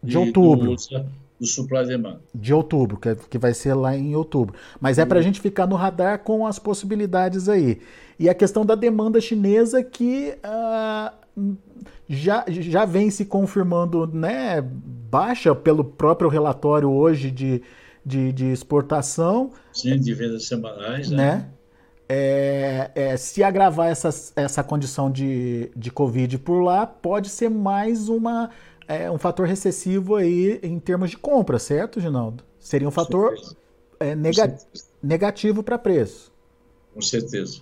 de, 0.01 0.11
de 0.11 0.17
outubro. 0.17 0.75
Do, 0.75 1.05
do 1.39 1.47
supply 1.47 1.85
demand. 1.85 2.19
De 2.35 2.53
outubro, 2.53 2.97
que, 2.97 3.09
é, 3.09 3.15
que 3.15 3.37
vai 3.37 3.53
ser 3.53 3.73
lá 3.73 3.95
em 3.95 4.15
outubro. 4.15 4.55
Mas 4.79 4.97
é 4.99 5.05
para 5.05 5.19
a 5.19 5.21
gente 5.21 5.39
ficar 5.39 5.65
no 5.65 5.75
radar 5.75 6.19
com 6.19 6.45
as 6.45 6.59
possibilidades 6.59 7.47
aí. 7.47 7.79
E 8.19 8.27
a 8.27 8.33
questão 8.33 8.65
da 8.65 8.75
demanda 8.75 9.21
chinesa 9.21 9.81
que 9.81 10.35
uh, 10.43 11.55
já, 12.09 12.43
já 12.47 12.83
vem 12.83 13.09
se 13.09 13.23
confirmando 13.23 14.05
né, 14.05 14.61
baixa 14.61 15.55
pelo 15.55 15.83
próprio 15.83 16.29
relatório 16.29 16.89
hoje 16.89 17.31
de, 17.31 17.61
de, 18.05 18.33
de 18.33 18.45
exportação. 18.47 19.51
Sim, 19.71 19.97
de 19.97 20.13
vendas 20.13 20.45
semanais. 20.47 21.09
Né? 21.09 21.17
né? 21.17 21.49
É, 22.11 22.91
é, 22.95 23.17
se 23.17 23.43
agravar 23.43 23.87
essa, 23.87 24.09
essa 24.35 24.63
condição 24.63 25.11
de, 25.11 25.71
de 25.75 25.91
Covid 25.91 26.39
por 26.39 26.61
lá, 26.61 26.87
pode 26.87 27.29
ser 27.29 27.49
mais 27.49 28.09
uma, 28.09 28.49
é, 28.89 29.09
um 29.11 29.19
fator 29.19 29.45
recessivo 29.45 30.15
aí 30.15 30.59
em 30.63 30.79
termos 30.79 31.11
de 31.11 31.17
compra, 31.17 31.59
certo, 31.59 32.01
Ginaldo? 32.01 32.43
Seria 32.59 32.87
um 32.87 32.91
fator 32.91 33.35
é, 33.99 34.15
nega, 34.15 34.57
negativo 35.01 35.61
para 35.61 35.77
preço. 35.77 36.33
Com 36.95 37.01
certeza. 37.01 37.61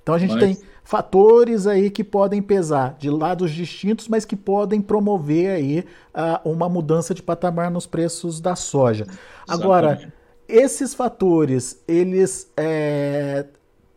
Então 0.00 0.14
a 0.14 0.18
gente 0.18 0.34
mas... 0.34 0.40
tem 0.40 0.58
fatores 0.84 1.66
aí 1.66 1.90
que 1.90 2.04
podem 2.04 2.40
pesar 2.40 2.96
de 3.00 3.10
lados 3.10 3.50
distintos, 3.50 4.06
mas 4.06 4.24
que 4.24 4.36
podem 4.36 4.80
promover 4.80 5.50
aí 5.50 5.84
uh, 6.14 6.48
uma 6.48 6.68
mudança 6.68 7.12
de 7.12 7.22
patamar 7.22 7.68
nos 7.68 7.84
preços 7.84 8.40
da 8.40 8.54
soja. 8.54 9.04
Exatamente. 9.04 9.48
Agora, 9.48 10.12
esses 10.46 10.94
fatores, 10.94 11.82
eles 11.86 12.50
é, 12.56 13.44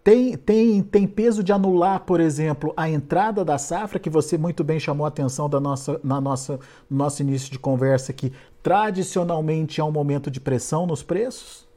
tem, 0.03 0.36
tem, 0.36 0.81
tem 0.81 1.08
peso 1.08 1.43
de 1.43 1.51
anular, 1.51 2.03
por 2.05 2.20
exemplo, 2.20 2.74
a 2.75 2.89
entrada 2.89 3.46
da 3.46 3.58
safra, 3.60 4.00
que 4.00 4.10
você 4.10 4.36
muito 4.36 4.63
bem 4.63 4.79
chamou 4.79 5.05
a 5.05 5.10
atenção 5.10 5.48
da 5.48 5.60
nossa, 5.60 6.00
na 6.03 6.20
nossa, 6.20 6.60
no 6.89 6.98
nosso 6.98 7.22
início 7.22 7.51
de 7.51 7.60
conversa, 7.60 8.12
que 8.12 8.31
tradicionalmente 8.63 9.79
é 9.79 9.84
um 9.84 9.91
momento 9.91 10.31
de 10.31 10.39
pressão 10.39 10.88
nos 10.88 11.03
preços? 11.03 11.67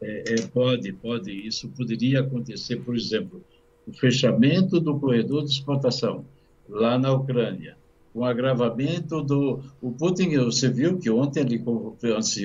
É, 0.00 0.34
é, 0.34 0.46
pode, 0.46 0.90
pode. 0.94 1.30
Isso 1.46 1.68
poderia 1.68 2.20
acontecer, 2.20 2.76
por 2.76 2.96
exemplo, 2.96 3.42
o 3.86 3.92
fechamento 3.92 4.80
do 4.80 4.98
corredor 4.98 5.44
de 5.44 5.50
exportação 5.50 6.24
lá 6.66 6.98
na 6.98 7.12
Ucrânia, 7.12 7.76
o 8.14 8.24
agravamento 8.24 9.22
do... 9.22 9.60
O 9.82 9.90
Putin, 9.92 10.34
você 10.38 10.70
viu 10.70 10.96
que 10.98 11.10
ontem 11.10 11.40
ele 11.40 11.58
convocou, 11.58 11.98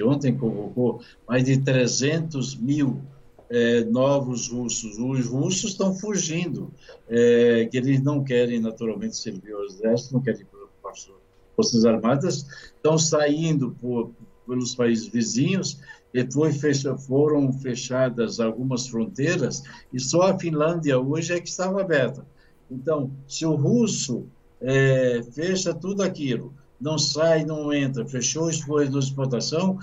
ontem 0.05 0.35
convocou 0.35 1.01
mais 1.25 1.45
de 1.45 1.57
300 1.57 2.55
mil 2.57 2.99
é, 3.49 3.83
novos 3.85 4.49
russos. 4.49 4.97
Os 4.97 5.25
russos 5.25 5.71
estão 5.71 5.93
fugindo, 5.93 6.71
é, 7.07 7.67
que 7.69 7.77
eles 7.77 8.01
não 8.01 8.23
querem 8.23 8.59
naturalmente 8.59 9.17
servir 9.17 9.53
ao 9.53 9.65
exército, 9.65 10.13
não 10.13 10.21
querem 10.21 10.45
para 10.81 10.91
as 10.91 11.09
forças 11.55 11.85
armadas, 11.85 12.45
estão 12.75 12.97
saindo 12.97 13.75
por, 13.81 14.11
pelos 14.47 14.75
países 14.75 15.07
vizinhos 15.07 15.79
foi 16.31 16.51
fecha, 16.51 16.97
foram 16.97 17.51
fechadas 17.53 18.39
algumas 18.39 18.87
fronteiras 18.87 19.63
e 19.93 19.99
só 19.99 20.23
a 20.23 20.39
Finlândia 20.39 20.99
hoje 20.99 21.33
é 21.33 21.39
que 21.39 21.47
estava 21.49 21.81
aberta. 21.81 22.25
Então, 22.69 23.11
se 23.27 23.45
o 23.45 23.55
russo 23.55 24.25
é, 24.61 25.21
fecha 25.31 25.73
tudo 25.73 26.01
aquilo, 26.01 26.53
não 26.79 26.97
sai, 26.97 27.45
não 27.45 27.73
entra, 27.73 28.05
fechou 28.05 28.47
os 28.47 28.63
corredores 28.63 29.05
de 29.05 29.11
exportação, 29.11 29.77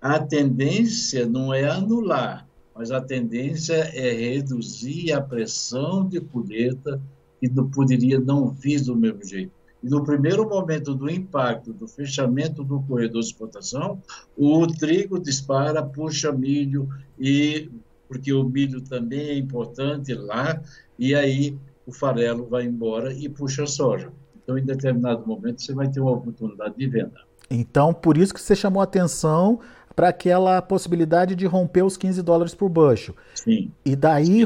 a 0.00 0.18
tendência 0.18 1.26
não 1.26 1.52
é 1.52 1.68
anular, 1.68 2.46
mas 2.74 2.90
a 2.90 3.00
tendência 3.00 3.74
é 3.74 4.12
reduzir 4.12 5.12
a 5.12 5.20
pressão 5.20 6.08
de 6.08 6.20
colheita 6.20 7.00
que 7.40 7.48
não 7.48 7.70
poderia 7.70 8.18
não 8.18 8.48
vir 8.50 8.82
do 8.82 8.96
mesmo 8.96 9.24
jeito. 9.24 9.52
E 9.82 9.88
no 9.88 10.02
primeiro 10.02 10.48
momento 10.48 10.94
do 10.94 11.10
impacto, 11.10 11.72
do 11.72 11.86
fechamento 11.86 12.64
do 12.64 12.80
corredor 12.80 13.20
de 13.20 13.28
exportação, 13.28 14.02
o 14.36 14.66
trigo 14.66 15.20
dispara, 15.20 15.82
puxa 15.82 16.32
milho, 16.32 16.88
e 17.18 17.70
porque 18.08 18.32
o 18.32 18.44
milho 18.44 18.80
também 18.80 19.28
é 19.28 19.36
importante 19.36 20.14
lá, 20.14 20.60
e 20.98 21.14
aí 21.14 21.56
o 21.86 21.92
farelo 21.92 22.46
vai 22.46 22.64
embora 22.64 23.12
e 23.12 23.28
puxa 23.28 23.64
a 23.64 23.66
soja. 23.66 24.10
Então, 24.42 24.56
em 24.56 24.64
determinado 24.64 25.26
momento, 25.26 25.62
você 25.62 25.74
vai 25.74 25.88
ter 25.88 26.00
uma 26.00 26.12
oportunidade 26.12 26.74
de 26.76 26.86
venda. 26.86 27.20
Então, 27.50 27.92
por 27.92 28.16
isso 28.16 28.32
que 28.32 28.40
você 28.40 28.56
chamou 28.56 28.80
a 28.80 28.84
atenção 28.84 29.60
para 29.94 30.08
aquela 30.08 30.60
possibilidade 30.60 31.34
de 31.34 31.46
romper 31.46 31.84
os 31.84 31.96
15 31.96 32.22
dólares 32.22 32.54
por 32.54 32.68
bushel. 32.68 33.14
Sim. 33.34 33.70
E 33.84 33.94
daí, 33.94 34.44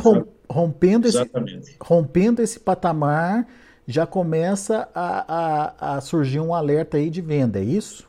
rompendo 0.49 1.09
esse, 1.09 1.31
rompendo 1.81 2.43
esse 2.43 2.61
patamar, 2.61 3.47
já 3.87 4.07
começa 4.07 4.89
a, 4.95 5.35
a, 5.83 5.97
a, 5.97 6.01
surgir 6.01 6.41
um 6.41 6.55
alerta 6.55 6.99
aí 6.99 7.09
de 7.09 7.23
venda, 7.23 7.59
é 7.59 7.65
isso? 7.65 8.07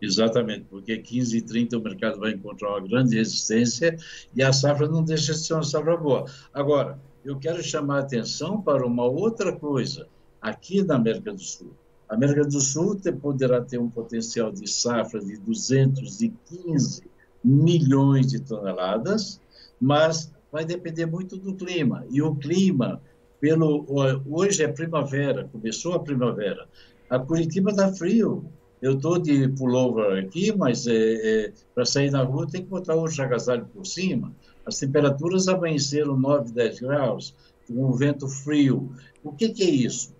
Exatamente, 0.00 0.66
porque 0.68 0.98
15 0.98 1.38
e 1.38 1.40
30 1.40 1.78
o 1.78 1.80
mercado 1.80 2.20
vai 2.20 2.32
encontrar 2.32 2.70
uma 2.70 2.86
grande 2.86 3.16
resistência 3.16 3.96
e 4.34 4.42
a 4.42 4.52
safra 4.52 4.86
não 4.86 5.02
deixa 5.02 5.32
de 5.32 5.38
ser 5.38 5.54
uma 5.54 5.62
safra 5.62 5.96
boa. 5.96 6.26
Agora, 6.52 6.98
eu 7.24 7.38
quero 7.38 7.62
chamar 7.62 7.96
a 7.96 8.00
atenção 8.00 8.60
para 8.60 8.86
uma 8.86 9.04
outra 9.04 9.56
coisa 9.56 10.06
aqui 10.42 10.82
na 10.82 10.96
América 10.96 11.32
do 11.32 11.40
Sul. 11.40 11.72
A 12.08 12.14
América 12.14 12.44
do 12.44 12.60
Sul 12.60 13.00
poderá 13.20 13.60
ter 13.60 13.78
um 13.78 13.88
potencial 13.88 14.52
de 14.52 14.70
safra 14.70 15.20
de 15.20 15.36
215 15.38 17.02
milhões 17.42 18.26
de 18.28 18.40
toneladas, 18.40 19.40
mas 19.80 20.32
vai 20.50 20.64
depender 20.64 21.06
muito 21.06 21.36
do 21.36 21.54
clima. 21.54 22.04
E 22.10 22.22
o 22.22 22.34
clima, 22.34 23.00
pelo 23.40 23.84
hoje 24.28 24.62
é 24.62 24.68
primavera, 24.68 25.48
começou 25.50 25.94
a 25.94 26.00
primavera. 26.00 26.68
A 27.10 27.18
Curitiba 27.18 27.70
está 27.70 27.92
frio. 27.92 28.44
Eu 28.80 28.94
estou 28.94 29.18
de 29.18 29.48
pullover 29.48 30.24
aqui, 30.24 30.54
mas 30.54 30.86
é, 30.86 30.92
é, 30.92 31.52
para 31.74 31.86
sair 31.86 32.10
na 32.10 32.22
rua 32.22 32.46
tem 32.46 32.62
que 32.62 32.68
botar 32.68 32.94
outro 32.94 33.22
agasalho 33.22 33.66
por 33.72 33.86
cima. 33.86 34.32
As 34.66 34.78
temperaturas 34.78 35.48
amanheceram 35.48 36.16
9, 36.18 36.52
10 36.52 36.80
graus, 36.80 37.34
com 37.66 37.86
um 37.86 37.92
vento 37.92 38.28
frio. 38.28 38.92
O 39.22 39.32
que, 39.32 39.48
que 39.48 39.62
é 39.62 39.70
isso? 39.70 40.14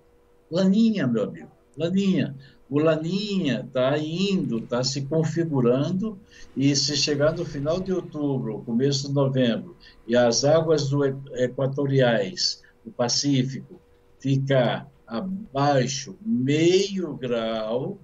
Laninha, 0.51 1.07
meu 1.07 1.25
amigo, 1.25 1.51
laninha. 1.77 2.35
O 2.69 2.79
Laninha 2.79 3.63
está 3.67 3.97
indo, 3.99 4.59
está 4.59 4.83
se 4.83 5.03
configurando, 5.03 6.19
e 6.57 6.75
se 6.75 6.97
chegar 6.97 7.37
no 7.37 7.45
final 7.45 7.79
de 7.79 7.93
outubro, 7.93 8.63
começo 8.65 9.09
de 9.09 9.15
novembro, 9.15 9.77
e 10.09 10.17
as 10.17 10.45
águas 10.45 10.89
do 10.89 11.05
equatoriais, 11.35 12.63
do 12.85 12.91
Pacífico, 12.91 13.81
ficar 14.19 14.91
abaixo 15.07 16.17
meio 16.25 17.15
grau, 17.15 17.99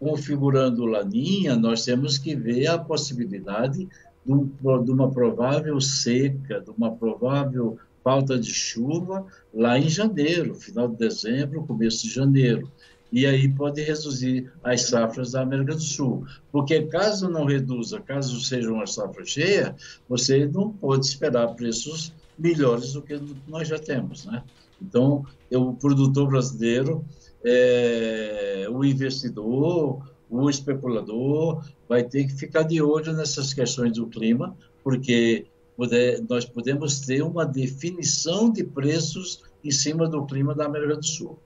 configurando 0.00 0.86
Laninha, 0.86 1.56
nós 1.56 1.84
temos 1.84 2.18
que 2.18 2.34
ver 2.34 2.68
a 2.68 2.78
possibilidade 2.78 3.88
de, 4.24 4.32
um, 4.32 4.50
uma 4.62 5.10
provável 5.10 5.80
seca, 5.80 6.60
de 6.60 6.70
uma 6.70 6.92
provável 6.92 7.78
falta 8.02 8.38
de 8.38 8.52
chuva 8.52 9.26
lá 9.52 9.78
em 9.78 9.88
janeiro, 9.88 10.54
final 10.54 10.88
de 10.88 10.96
dezembro, 10.96 11.64
começo 11.66 12.06
de 12.06 12.14
janeiro. 12.14 12.70
E 13.10 13.26
aí 13.26 13.48
pode 13.48 13.82
reduzir 13.82 14.52
as 14.62 14.82
safras 14.82 15.32
da 15.32 15.42
América 15.42 15.74
do 15.74 15.80
Sul. 15.80 16.26
Porque 16.52 16.82
caso 16.82 17.28
não 17.28 17.44
reduza, 17.44 18.00
caso 18.00 18.40
seja 18.40 18.70
uma 18.70 18.86
safra 18.86 19.24
cheia, 19.24 19.74
você 20.08 20.46
não 20.46 20.70
pode 20.70 21.06
esperar 21.06 21.54
preços 21.54 22.12
melhores 22.38 22.92
do 22.92 23.02
que 23.02 23.18
nós 23.46 23.66
já 23.66 23.78
temos. 23.78 24.26
Né? 24.26 24.42
Então, 24.80 25.24
o 25.50 25.74
produtor 25.74 26.28
brasileiro, 26.28 27.04
é, 27.44 28.66
o 28.70 28.84
investidor, 28.84 30.02
o 30.30 30.50
especulador 30.50 31.64
vai 31.88 32.04
ter 32.04 32.26
que 32.26 32.34
ficar 32.34 32.62
de 32.62 32.82
olho 32.82 33.12
nessas 33.14 33.54
questões 33.54 33.94
do 33.94 34.06
clima, 34.06 34.56
porque 34.84 35.46
poder, 35.76 36.22
nós 36.28 36.44
podemos 36.44 37.00
ter 37.00 37.22
uma 37.22 37.46
definição 37.46 38.50
de 38.50 38.62
preços 38.64 39.42
em 39.64 39.70
cima 39.70 40.08
do 40.08 40.26
clima 40.26 40.54
da 40.54 40.66
América 40.66 40.96
do 40.96 41.06
Sul. 41.06 41.38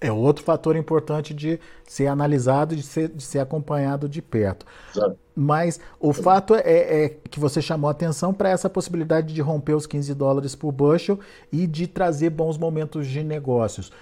É 0.00 0.12
outro 0.12 0.44
fator 0.44 0.76
importante 0.76 1.32
de 1.32 1.58
ser 1.84 2.06
analisado 2.06 2.74
e 2.74 2.76
de 2.76 2.82
ser, 2.82 3.08
de 3.08 3.22
ser 3.22 3.38
acompanhado 3.38 4.08
de 4.08 4.20
perto. 4.20 4.66
Exato. 4.94 5.16
Mas 5.34 5.80
o 6.00 6.12
fato 6.12 6.54
é, 6.54 6.60
é, 6.64 7.08
que 7.30 7.38
você 7.38 7.60
chamou 7.60 7.90
atenção 7.90 8.32
para 8.32 8.48
essa 8.48 8.68
possibilidade 8.68 9.34
de 9.34 9.40
romper 9.40 9.74
os 9.74 9.86
15 9.86 10.14
dólares 10.14 10.54
por 10.54 10.72
bushel 10.72 11.18
e 11.52 11.66
de 11.66 11.86
trazer 11.86 12.30
bons 12.30 12.56
momentos 12.56 13.06
de 13.06 13.22
negócios 13.22 13.92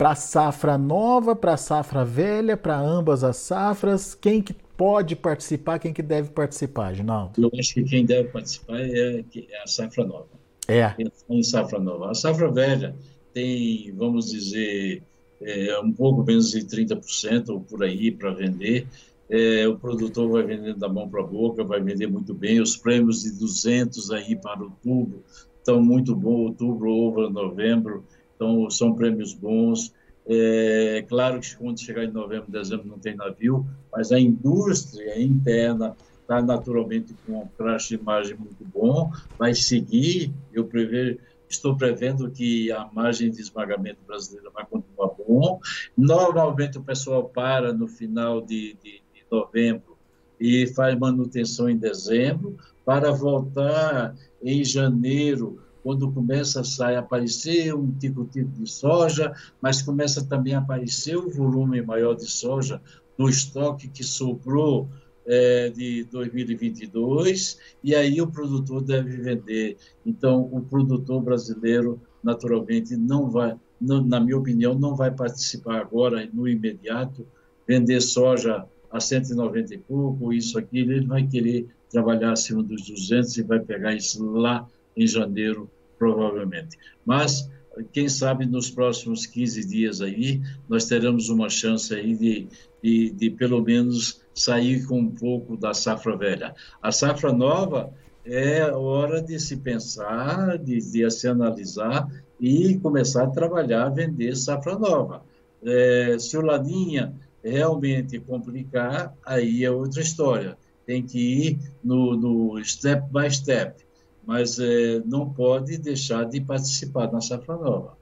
para 0.00 0.12
a 0.12 0.14
safra 0.14 0.78
nova, 0.78 1.36
para 1.36 1.52
a 1.52 1.56
safra 1.58 2.06
velha, 2.06 2.56
para 2.56 2.78
ambas 2.78 3.22
as 3.22 3.36
safras? 3.36 4.14
Quem 4.14 4.40
que 4.40 4.54
pode 4.54 5.14
participar, 5.14 5.78
quem 5.78 5.92
que 5.92 6.02
deve 6.02 6.30
participar, 6.30 6.94
Ginaldo? 6.94 7.32
Eu 7.36 7.50
acho 7.58 7.74
que 7.74 7.84
quem 7.84 8.06
deve 8.06 8.30
participar 8.30 8.80
é, 8.80 9.20
é 9.20 9.62
a 9.62 9.66
safra 9.66 10.02
nova. 10.06 10.28
É. 10.66 10.94
Em 11.28 11.42
safra 11.42 11.78
nova. 11.78 12.10
A 12.10 12.14
safra 12.14 12.50
velha 12.50 12.96
tem, 13.34 13.92
vamos 13.94 14.30
dizer, 14.30 15.02
é, 15.42 15.78
um 15.80 15.92
pouco 15.92 16.24
menos 16.24 16.50
de 16.50 16.60
30% 16.64 17.48
ou 17.50 17.60
por 17.60 17.82
aí 17.82 18.10
para 18.10 18.32
vender. 18.32 18.86
É, 19.28 19.66
o 19.68 19.76
produtor 19.78 20.30
vai 20.30 20.42
vendendo 20.42 20.78
da 20.78 20.88
mão 20.88 21.08
para 21.08 21.22
a 21.22 21.26
boca, 21.26 21.62
vai 21.62 21.80
vender 21.80 22.06
muito 22.06 22.34
bem. 22.34 22.60
Os 22.60 22.76
prêmios 22.76 23.22
de 23.22 23.38
200 23.38 24.10
aí 24.10 24.36
para 24.36 24.62
outubro 24.62 25.22
estão 25.58 25.80
muito 25.82 26.14
bons, 26.16 26.48
outubro, 26.48 26.90
over, 26.90 27.30
novembro 27.30 28.04
então, 28.40 28.70
são 28.70 28.94
prêmios 28.94 29.34
bons. 29.34 29.92
É 30.26 31.04
claro 31.06 31.40
que 31.40 31.54
quando 31.56 31.78
chegar 31.78 32.04
em 32.04 32.10
novembro, 32.10 32.50
dezembro 32.50 32.88
não 32.88 32.98
tem 32.98 33.14
navio, 33.14 33.66
mas 33.92 34.10
a 34.12 34.18
indústria 34.18 35.20
interna 35.20 35.94
está 36.22 36.40
naturalmente 36.40 37.14
com 37.26 37.42
um 37.42 37.48
crash 37.58 37.88
de 37.88 38.02
margem 38.02 38.36
muito 38.36 38.64
bom, 38.64 39.10
vai 39.38 39.52
seguir. 39.52 40.32
Eu 40.54 40.64
prever, 40.64 41.20
estou 41.50 41.76
prevendo 41.76 42.30
que 42.30 42.70
a 42.70 42.88
margem 42.92 43.30
de 43.30 43.40
esmagamento 43.40 43.98
brasileira 44.06 44.50
vai 44.50 44.64
continuar 44.64 45.08
bom. 45.08 45.60
Normalmente 45.96 46.78
o 46.78 46.82
pessoal 46.82 47.24
para 47.24 47.72
no 47.72 47.88
final 47.88 48.40
de, 48.40 48.76
de, 48.82 49.02
de 49.12 49.24
novembro 49.30 49.98
e 50.38 50.66
faz 50.68 50.96
manutenção 50.98 51.68
em 51.68 51.76
dezembro 51.76 52.56
para 52.84 53.10
voltar 53.10 54.14
em 54.42 54.64
janeiro 54.64 55.60
quando 55.82 56.12
começa 56.12 56.60
a 56.60 56.64
sair, 56.64 56.96
aparecer 56.96 57.74
um 57.74 57.90
tico-tico 57.90 58.50
de 58.50 58.70
soja, 58.70 59.32
mas 59.60 59.82
começa 59.82 60.24
também 60.24 60.54
a 60.54 60.58
aparecer 60.58 61.16
o 61.16 61.30
volume 61.30 61.80
maior 61.82 62.14
de 62.14 62.26
soja 62.26 62.80
do 63.16 63.28
estoque 63.28 63.88
que 63.88 64.04
sobrou 64.04 64.88
é, 65.26 65.70
de 65.70 66.04
2022, 66.04 67.58
e 67.82 67.94
aí 67.94 68.20
o 68.20 68.26
produtor 68.26 68.82
deve 68.82 69.16
vender. 69.16 69.76
Então, 70.04 70.48
o 70.52 70.60
produtor 70.60 71.22
brasileiro, 71.22 72.00
naturalmente, 72.22 72.96
não 72.96 73.30
vai, 73.30 73.56
não, 73.80 74.02
na 74.04 74.20
minha 74.20 74.38
opinião, 74.38 74.74
não 74.74 74.94
vai 74.96 75.10
participar 75.10 75.80
agora, 75.80 76.28
no 76.32 76.48
imediato, 76.48 77.26
vender 77.66 78.00
soja 78.00 78.66
a 78.90 78.98
190 78.98 79.74
e 79.74 79.78
pouco, 79.78 80.32
isso 80.32 80.58
aqui, 80.58 80.80
ele 80.80 81.06
vai 81.06 81.26
querer 81.26 81.68
trabalhar 81.90 82.32
acima 82.32 82.62
dos 82.62 82.82
200 82.88 83.36
e 83.36 83.42
vai 83.42 83.60
pegar 83.60 83.94
isso 83.94 84.24
lá 84.32 84.66
em 84.96 85.06
janeiro, 85.06 85.70
provavelmente. 85.98 86.76
Mas, 87.04 87.48
quem 87.92 88.08
sabe, 88.08 88.46
nos 88.46 88.70
próximos 88.70 89.26
15 89.26 89.66
dias 89.66 90.00
aí, 90.00 90.40
nós 90.68 90.86
teremos 90.86 91.28
uma 91.28 91.48
chance 91.48 91.94
aí 91.94 92.16
de, 92.16 92.48
de, 92.82 93.10
de 93.10 93.30
pelo 93.30 93.62
menos, 93.62 94.20
sair 94.34 94.86
com 94.86 95.00
um 95.00 95.10
pouco 95.10 95.56
da 95.56 95.74
safra 95.74 96.16
velha. 96.16 96.54
A 96.82 96.90
safra 96.90 97.32
nova 97.32 97.92
é 98.24 98.64
hora 98.70 99.22
de 99.22 99.38
se 99.38 99.56
pensar, 99.56 100.58
de, 100.58 100.78
de 100.78 101.10
se 101.10 101.28
analisar 101.28 102.08
e 102.40 102.78
começar 102.78 103.24
a 103.24 103.30
trabalhar, 103.30 103.88
vender 103.90 104.36
safra 104.36 104.78
nova. 104.78 105.22
É, 105.62 106.16
se 106.18 106.36
o 106.36 106.40
Laninha 106.40 107.14
realmente 107.42 108.18
complicar, 108.18 109.14
aí 109.24 109.64
é 109.64 109.70
outra 109.70 110.00
história. 110.00 110.56
Tem 110.86 111.02
que 111.02 111.18
ir 111.18 111.58
no, 111.84 112.16
no 112.16 112.64
step 112.64 113.06
by 113.12 113.30
step 113.30 113.84
mas 114.30 114.60
é, 114.60 115.02
não 115.04 115.28
pode 115.28 115.76
deixar 115.76 116.22
de 116.22 116.40
participar 116.40 117.10
na 117.10 117.20
safra 117.20 117.56
nova. 117.56 117.98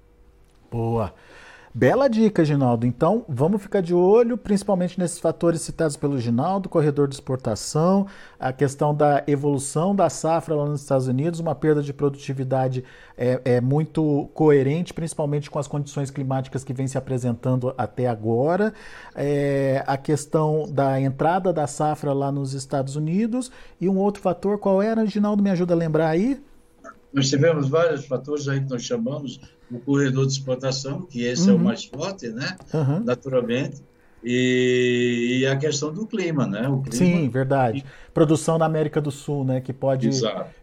Boa. 0.71 1.14
Bela 1.74 2.09
dica, 2.09 2.44
Ginaldo. 2.44 2.87
Então, 2.87 3.24
vamos 3.28 3.61
ficar 3.61 3.83
de 3.83 3.94
olho, 3.94 4.38
principalmente 4.38 4.98
nesses 4.98 5.18
fatores 5.18 5.61
citados 5.61 5.96
pelo 5.96 6.18
Ginaldo, 6.18 6.68
corredor 6.68 7.07
de 7.07 7.14
exportação, 7.14 8.07
a 8.40 8.52
questão 8.52 8.94
da 8.94 9.22
evolução 9.26 9.94
da 9.94 10.09
safra 10.09 10.54
lá 10.54 10.64
nos 10.64 10.81
Estados 10.81 11.09
Unidos, 11.09 11.40
uma 11.40 11.54
perda 11.54 11.83
de 11.83 11.92
produtividade 11.92 12.83
é, 13.16 13.40
é 13.44 13.61
muito 13.61 14.31
coerente, 14.33 14.94
principalmente 14.94 15.50
com 15.50 15.59
as 15.59 15.68
condições 15.68 16.11
climáticas 16.11 16.64
que 16.64 16.72
vem 16.72 16.88
se 16.88 16.96
apresentando 16.96 17.74
até 17.76 18.07
agora, 18.07 18.72
é, 19.14 19.85
a 19.87 19.96
questão 19.96 20.66
da 20.70 20.98
entrada 21.00 21.52
da 21.52 21.66
safra 21.66 22.12
lá 22.12 22.33
nos 22.33 22.54
Estados 22.54 22.96
Unidos 22.96 23.50
e 23.81 23.88
um 23.88 23.98
outro 23.98 24.22
fator, 24.22 24.59
qual 24.59 24.81
era, 24.81 25.04
Ginaldo, 25.07 25.42
me 25.42 25.50
ajuda 25.50 25.74
a 25.74 25.76
lembrar 25.76 26.09
aí? 26.09 26.40
Nós 27.12 27.28
tivemos 27.28 27.68
vários 27.68 28.07
fatores 28.07 28.48
aí 28.48 28.61
que 28.61 28.70
nós 28.70 28.83
chamamos 28.83 29.40
o 29.70 29.78
corredor 29.78 30.26
de 30.26 30.33
exportação, 30.33 31.02
que 31.02 31.24
esse 31.24 31.44
uhum. 31.44 31.48
é 31.48 31.52
o 31.52 31.57
uhum. 31.57 31.64
mais 31.64 31.85
forte, 31.85 32.28
né? 32.28 32.57
Uhum. 32.72 33.00
Naturalmente. 33.04 33.83
E, 34.22 35.40
e, 35.40 35.46
a 35.46 35.57
questão 35.57 35.92
do 35.92 36.04
clima, 36.04 36.46
né? 36.46 36.68
O 36.68 36.81
clima... 36.83 36.96
Sim, 36.96 37.28
verdade. 37.28 37.85
Produção 38.12 38.59
na 38.59 38.64
América 38.64 39.00
do 39.00 39.12
Sul, 39.12 39.44
né? 39.44 39.61
Que 39.61 39.72
pode, 39.72 40.11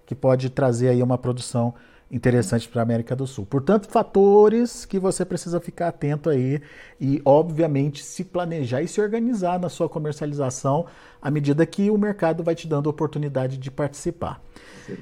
que 0.06 0.14
pode 0.14 0.50
trazer 0.50 0.90
aí 0.90 1.02
uma 1.02 1.18
produção 1.18 1.74
interessante 2.12 2.68
para 2.68 2.82
a 2.82 2.84
América 2.84 3.16
do 3.16 3.26
Sul. 3.26 3.46
Portanto, 3.46 3.88
fatores 3.88 4.86
que 4.86 5.00
você 5.00 5.26
precisa 5.26 5.60
ficar 5.60 5.88
atento 5.88 6.30
aí 6.30 6.62
e, 7.00 7.22
obviamente, 7.26 8.04
se 8.04 8.24
planejar 8.24 8.82
e 8.82 8.88
se 8.88 9.02
organizar 9.02 9.60
na 9.60 9.70
sua 9.70 9.90
comercialização 9.90 10.86
à 11.22 11.32
medida 11.32 11.66
que 11.66 11.90
o 11.90 11.98
mercado 11.98 12.44
vai 12.44 12.56
te 12.56 12.68
dando 12.68 12.88
oportunidade 12.88 13.58
de 13.58 13.72
participar. 13.72 14.42
Sim. 14.86 14.98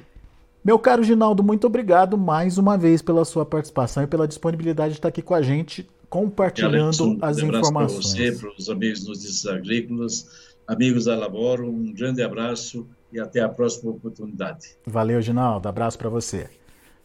Meu 0.64 0.78
caro 0.78 1.04
Ginaldo, 1.04 1.42
muito 1.42 1.66
obrigado 1.66 2.16
mais 2.16 2.56
uma 2.56 2.78
vez 2.78 3.02
pela 3.02 3.22
sua 3.26 3.44
participação 3.44 4.02
e 4.02 4.06
pela 4.06 4.26
disponibilidade 4.26 4.94
de 4.94 4.98
estar 4.98 5.08
aqui 5.08 5.20
com 5.20 5.34
a 5.34 5.42
gente, 5.42 5.86
compartilhando 6.08 7.18
as 7.20 7.36
informações. 7.36 8.14
Para 8.14 8.24
você, 8.24 8.32
para 8.32 8.50
os 8.56 8.70
amigos 8.70 9.04
dos 9.04 9.44
agrícolas, 9.44 10.26
amigos 10.66 11.04
da 11.04 11.14
Laboro, 11.14 11.68
um 11.68 11.92
grande 11.92 12.22
abraço 12.22 12.86
e 13.12 13.20
até 13.20 13.40
a 13.40 13.48
próxima 13.50 13.90
oportunidade. 13.90 14.74
Valeu, 14.86 15.20
Ginaldo. 15.20 15.68
Abraço 15.68 15.98
para 15.98 16.08
você. 16.08 16.48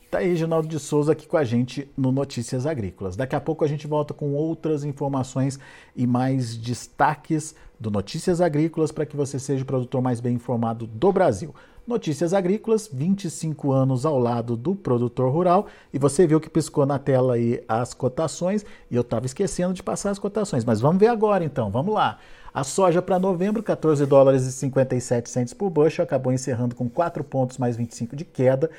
Tá 0.09 0.19
aí, 0.19 0.37
Ginaldo 0.37 0.69
de 0.69 0.79
Souza 0.79 1.11
aqui 1.11 1.27
com 1.27 1.35
a 1.35 1.43
gente 1.43 1.85
no 1.97 2.13
Notícias 2.13 2.65
Agrícolas. 2.65 3.17
Daqui 3.17 3.35
a 3.35 3.41
pouco 3.41 3.65
a 3.65 3.67
gente 3.67 3.85
volta 3.85 4.13
com 4.13 4.33
outras 4.35 4.85
informações 4.85 5.59
e 5.93 6.07
mais 6.07 6.55
destaques 6.55 7.53
do 7.77 7.91
Notícias 7.91 8.39
Agrícolas 8.39 8.91
para 8.91 9.05
que 9.05 9.17
você 9.17 9.37
seja 9.37 9.63
o 9.63 9.67
produtor 9.67 10.01
mais 10.01 10.21
bem 10.21 10.35
informado 10.35 10.87
do 10.87 11.11
Brasil. 11.11 11.53
Notícias 11.89 12.35
Agrícolas, 12.35 12.87
25 12.93 13.71
anos 13.71 14.05
ao 14.05 14.19
lado 14.19 14.55
do 14.55 14.75
produtor 14.75 15.31
rural. 15.33 15.65
E 15.91 15.97
você 15.97 16.27
viu 16.27 16.39
que 16.39 16.47
piscou 16.47 16.85
na 16.85 16.99
tela 16.99 17.33
aí 17.33 17.63
as 17.67 17.95
cotações 17.95 18.63
e 18.91 18.95
eu 18.95 19.01
estava 19.01 19.25
esquecendo 19.25 19.73
de 19.73 19.81
passar 19.81 20.11
as 20.11 20.19
cotações. 20.19 20.63
Mas 20.63 20.79
vamos 20.79 20.99
ver 20.99 21.07
agora 21.07 21.43
então, 21.43 21.71
vamos 21.71 21.95
lá. 21.95 22.19
A 22.53 22.63
soja 22.63 23.01
para 23.01 23.17
novembro, 23.17 23.63
14 23.63 24.05
dólares 24.05 24.43
e 24.43 24.51
57 24.51 25.29
centos 25.31 25.53
por 25.55 25.71
bushel, 25.71 26.03
acabou 26.03 26.31
encerrando 26.31 26.75
com 26.75 26.87
4 26.87 27.23
pontos 27.23 27.57
mais 27.57 27.75
25 27.75 28.15
de 28.15 28.23
queda. 28.23 28.69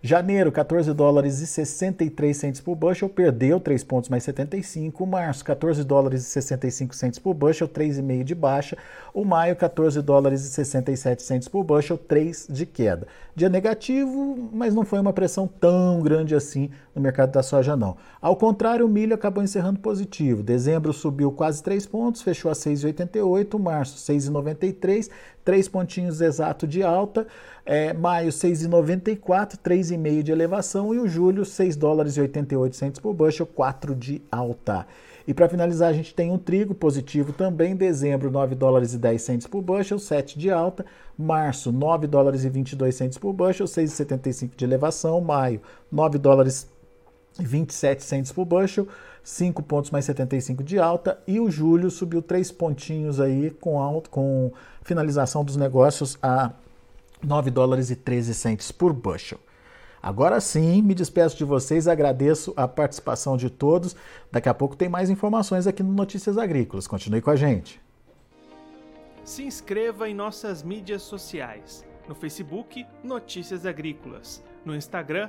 Janeiro, 0.00 0.52
14 0.52 0.92
dólares 0.94 1.40
e 1.40 1.46
63 1.46 2.36
centos 2.36 2.60
por 2.60 2.76
bushel, 2.76 3.08
perdeu 3.08 3.58
3 3.58 3.82
pontos 3.82 4.08
mais 4.08 4.22
75. 4.22 5.04
Março, 5.04 5.44
14 5.44 5.82
dólares 5.82 6.22
e 6.22 6.24
65 6.24 6.94
centos 6.94 7.18
por 7.18 7.34
bushel, 7.34 7.68
3,5 7.68 8.22
de 8.22 8.34
baixa. 8.34 8.78
O 9.12 9.24
maio, 9.24 9.56
14 9.56 10.00
dólares 10.00 10.44
e 10.44 10.50
67 10.50 11.22
centos 11.22 11.48
por 11.48 11.64
bushel, 11.64 11.98
3 11.98 12.46
de 12.48 12.64
queda. 12.64 13.08
Dia 13.34 13.48
negativo, 13.48 14.50
mas 14.52 14.72
não 14.72 14.84
foi 14.84 15.00
uma 15.00 15.12
pressão 15.12 15.48
tão 15.48 16.00
grande 16.00 16.34
assim 16.34 16.70
no 16.94 17.02
mercado 17.02 17.32
da 17.32 17.42
soja 17.42 17.76
não. 17.76 17.96
Ao 18.20 18.36
contrário, 18.36 18.86
o 18.86 18.88
milho 18.88 19.14
acabou 19.14 19.42
encerrando 19.42 19.80
positivo. 19.80 20.42
Dezembro 20.44 20.92
subiu 20.92 21.32
quase 21.32 21.62
3 21.62 21.86
pontos, 21.86 22.22
fechou 22.22 22.50
a 22.50 22.54
6,88. 22.54 23.58
Março, 23.58 23.96
6,93 24.12 25.10
3 25.48 25.66
pontinhos 25.66 26.20
exato 26.20 26.66
de 26.66 26.82
alta, 26.82 27.26
é, 27.64 27.94
maio 27.94 28.28
6,94, 28.28 29.56
3,5 29.56 30.22
de 30.22 30.30
elevação 30.30 30.94
e 30.94 30.98
o 30.98 31.08
julho 31.08 31.42
6 31.42 31.74
dólares 31.74 32.18
e 32.18 32.20
88 32.20 33.00
por 33.00 33.14
bushel, 33.14 33.46
4 33.46 33.94
de 33.94 34.20
alta. 34.30 34.86
E 35.26 35.32
para 35.32 35.48
finalizar, 35.48 35.88
a 35.88 35.92
gente 35.94 36.14
tem 36.14 36.30
um 36.30 36.36
trigo 36.36 36.74
positivo 36.74 37.32
também, 37.32 37.74
dezembro 37.74 38.30
9 38.30 38.54
dólares 38.54 38.92
e 38.92 38.98
10 38.98 39.22
centes 39.22 39.46
por 39.46 39.62
bushel, 39.62 39.98
7 39.98 40.38
de 40.38 40.50
alta, 40.50 40.84
março 41.16 41.72
9 41.72 42.06
dólares 42.06 42.44
e 42.44 42.50
22 42.50 42.94
centes 42.94 43.16
por 43.16 43.32
bushel, 43.32 43.64
6,75 43.64 44.50
de 44.54 44.66
elevação, 44.66 45.18
maio 45.22 45.62
9 45.90 46.18
dólares 46.18 46.68
27 47.38 48.02
centes 48.02 48.32
por 48.32 48.44
bushel, 48.44 48.88
5 49.22 49.62
pontos 49.62 49.90
mais 49.90 50.04
75 50.04 50.62
de 50.64 50.78
alta 50.78 51.18
e 51.26 51.38
o 51.38 51.50
julho 51.50 51.90
subiu 51.90 52.22
3 52.22 52.50
pontinhos 52.52 53.20
aí 53.20 53.50
com, 53.50 53.80
alto, 53.80 54.10
com 54.10 54.52
finalização 54.82 55.44
dos 55.44 55.56
negócios 55.56 56.18
a 56.22 56.52
9 57.22 57.50
dólares 57.50 57.90
e 57.90 57.96
13 57.96 58.34
centes 58.34 58.72
por 58.72 58.92
bushel. 58.92 59.38
Agora 60.00 60.40
sim, 60.40 60.80
me 60.80 60.94
despeço 60.94 61.36
de 61.36 61.44
vocês, 61.44 61.88
agradeço 61.88 62.52
a 62.56 62.68
participação 62.68 63.36
de 63.36 63.50
todos. 63.50 63.96
Daqui 64.30 64.48
a 64.48 64.54
pouco 64.54 64.76
tem 64.76 64.88
mais 64.88 65.10
informações 65.10 65.66
aqui 65.66 65.82
no 65.82 65.92
Notícias 65.92 66.38
Agrícolas. 66.38 66.86
Continue 66.86 67.20
com 67.20 67.30
a 67.30 67.36
gente. 67.36 67.80
Se 69.24 69.42
inscreva 69.42 70.08
em 70.08 70.14
nossas 70.14 70.62
mídias 70.62 71.02
sociais. 71.02 71.84
No 72.08 72.14
Facebook, 72.14 72.86
Notícias 73.04 73.66
Agrícolas. 73.66 74.42
No 74.64 74.74
Instagram, 74.74 75.28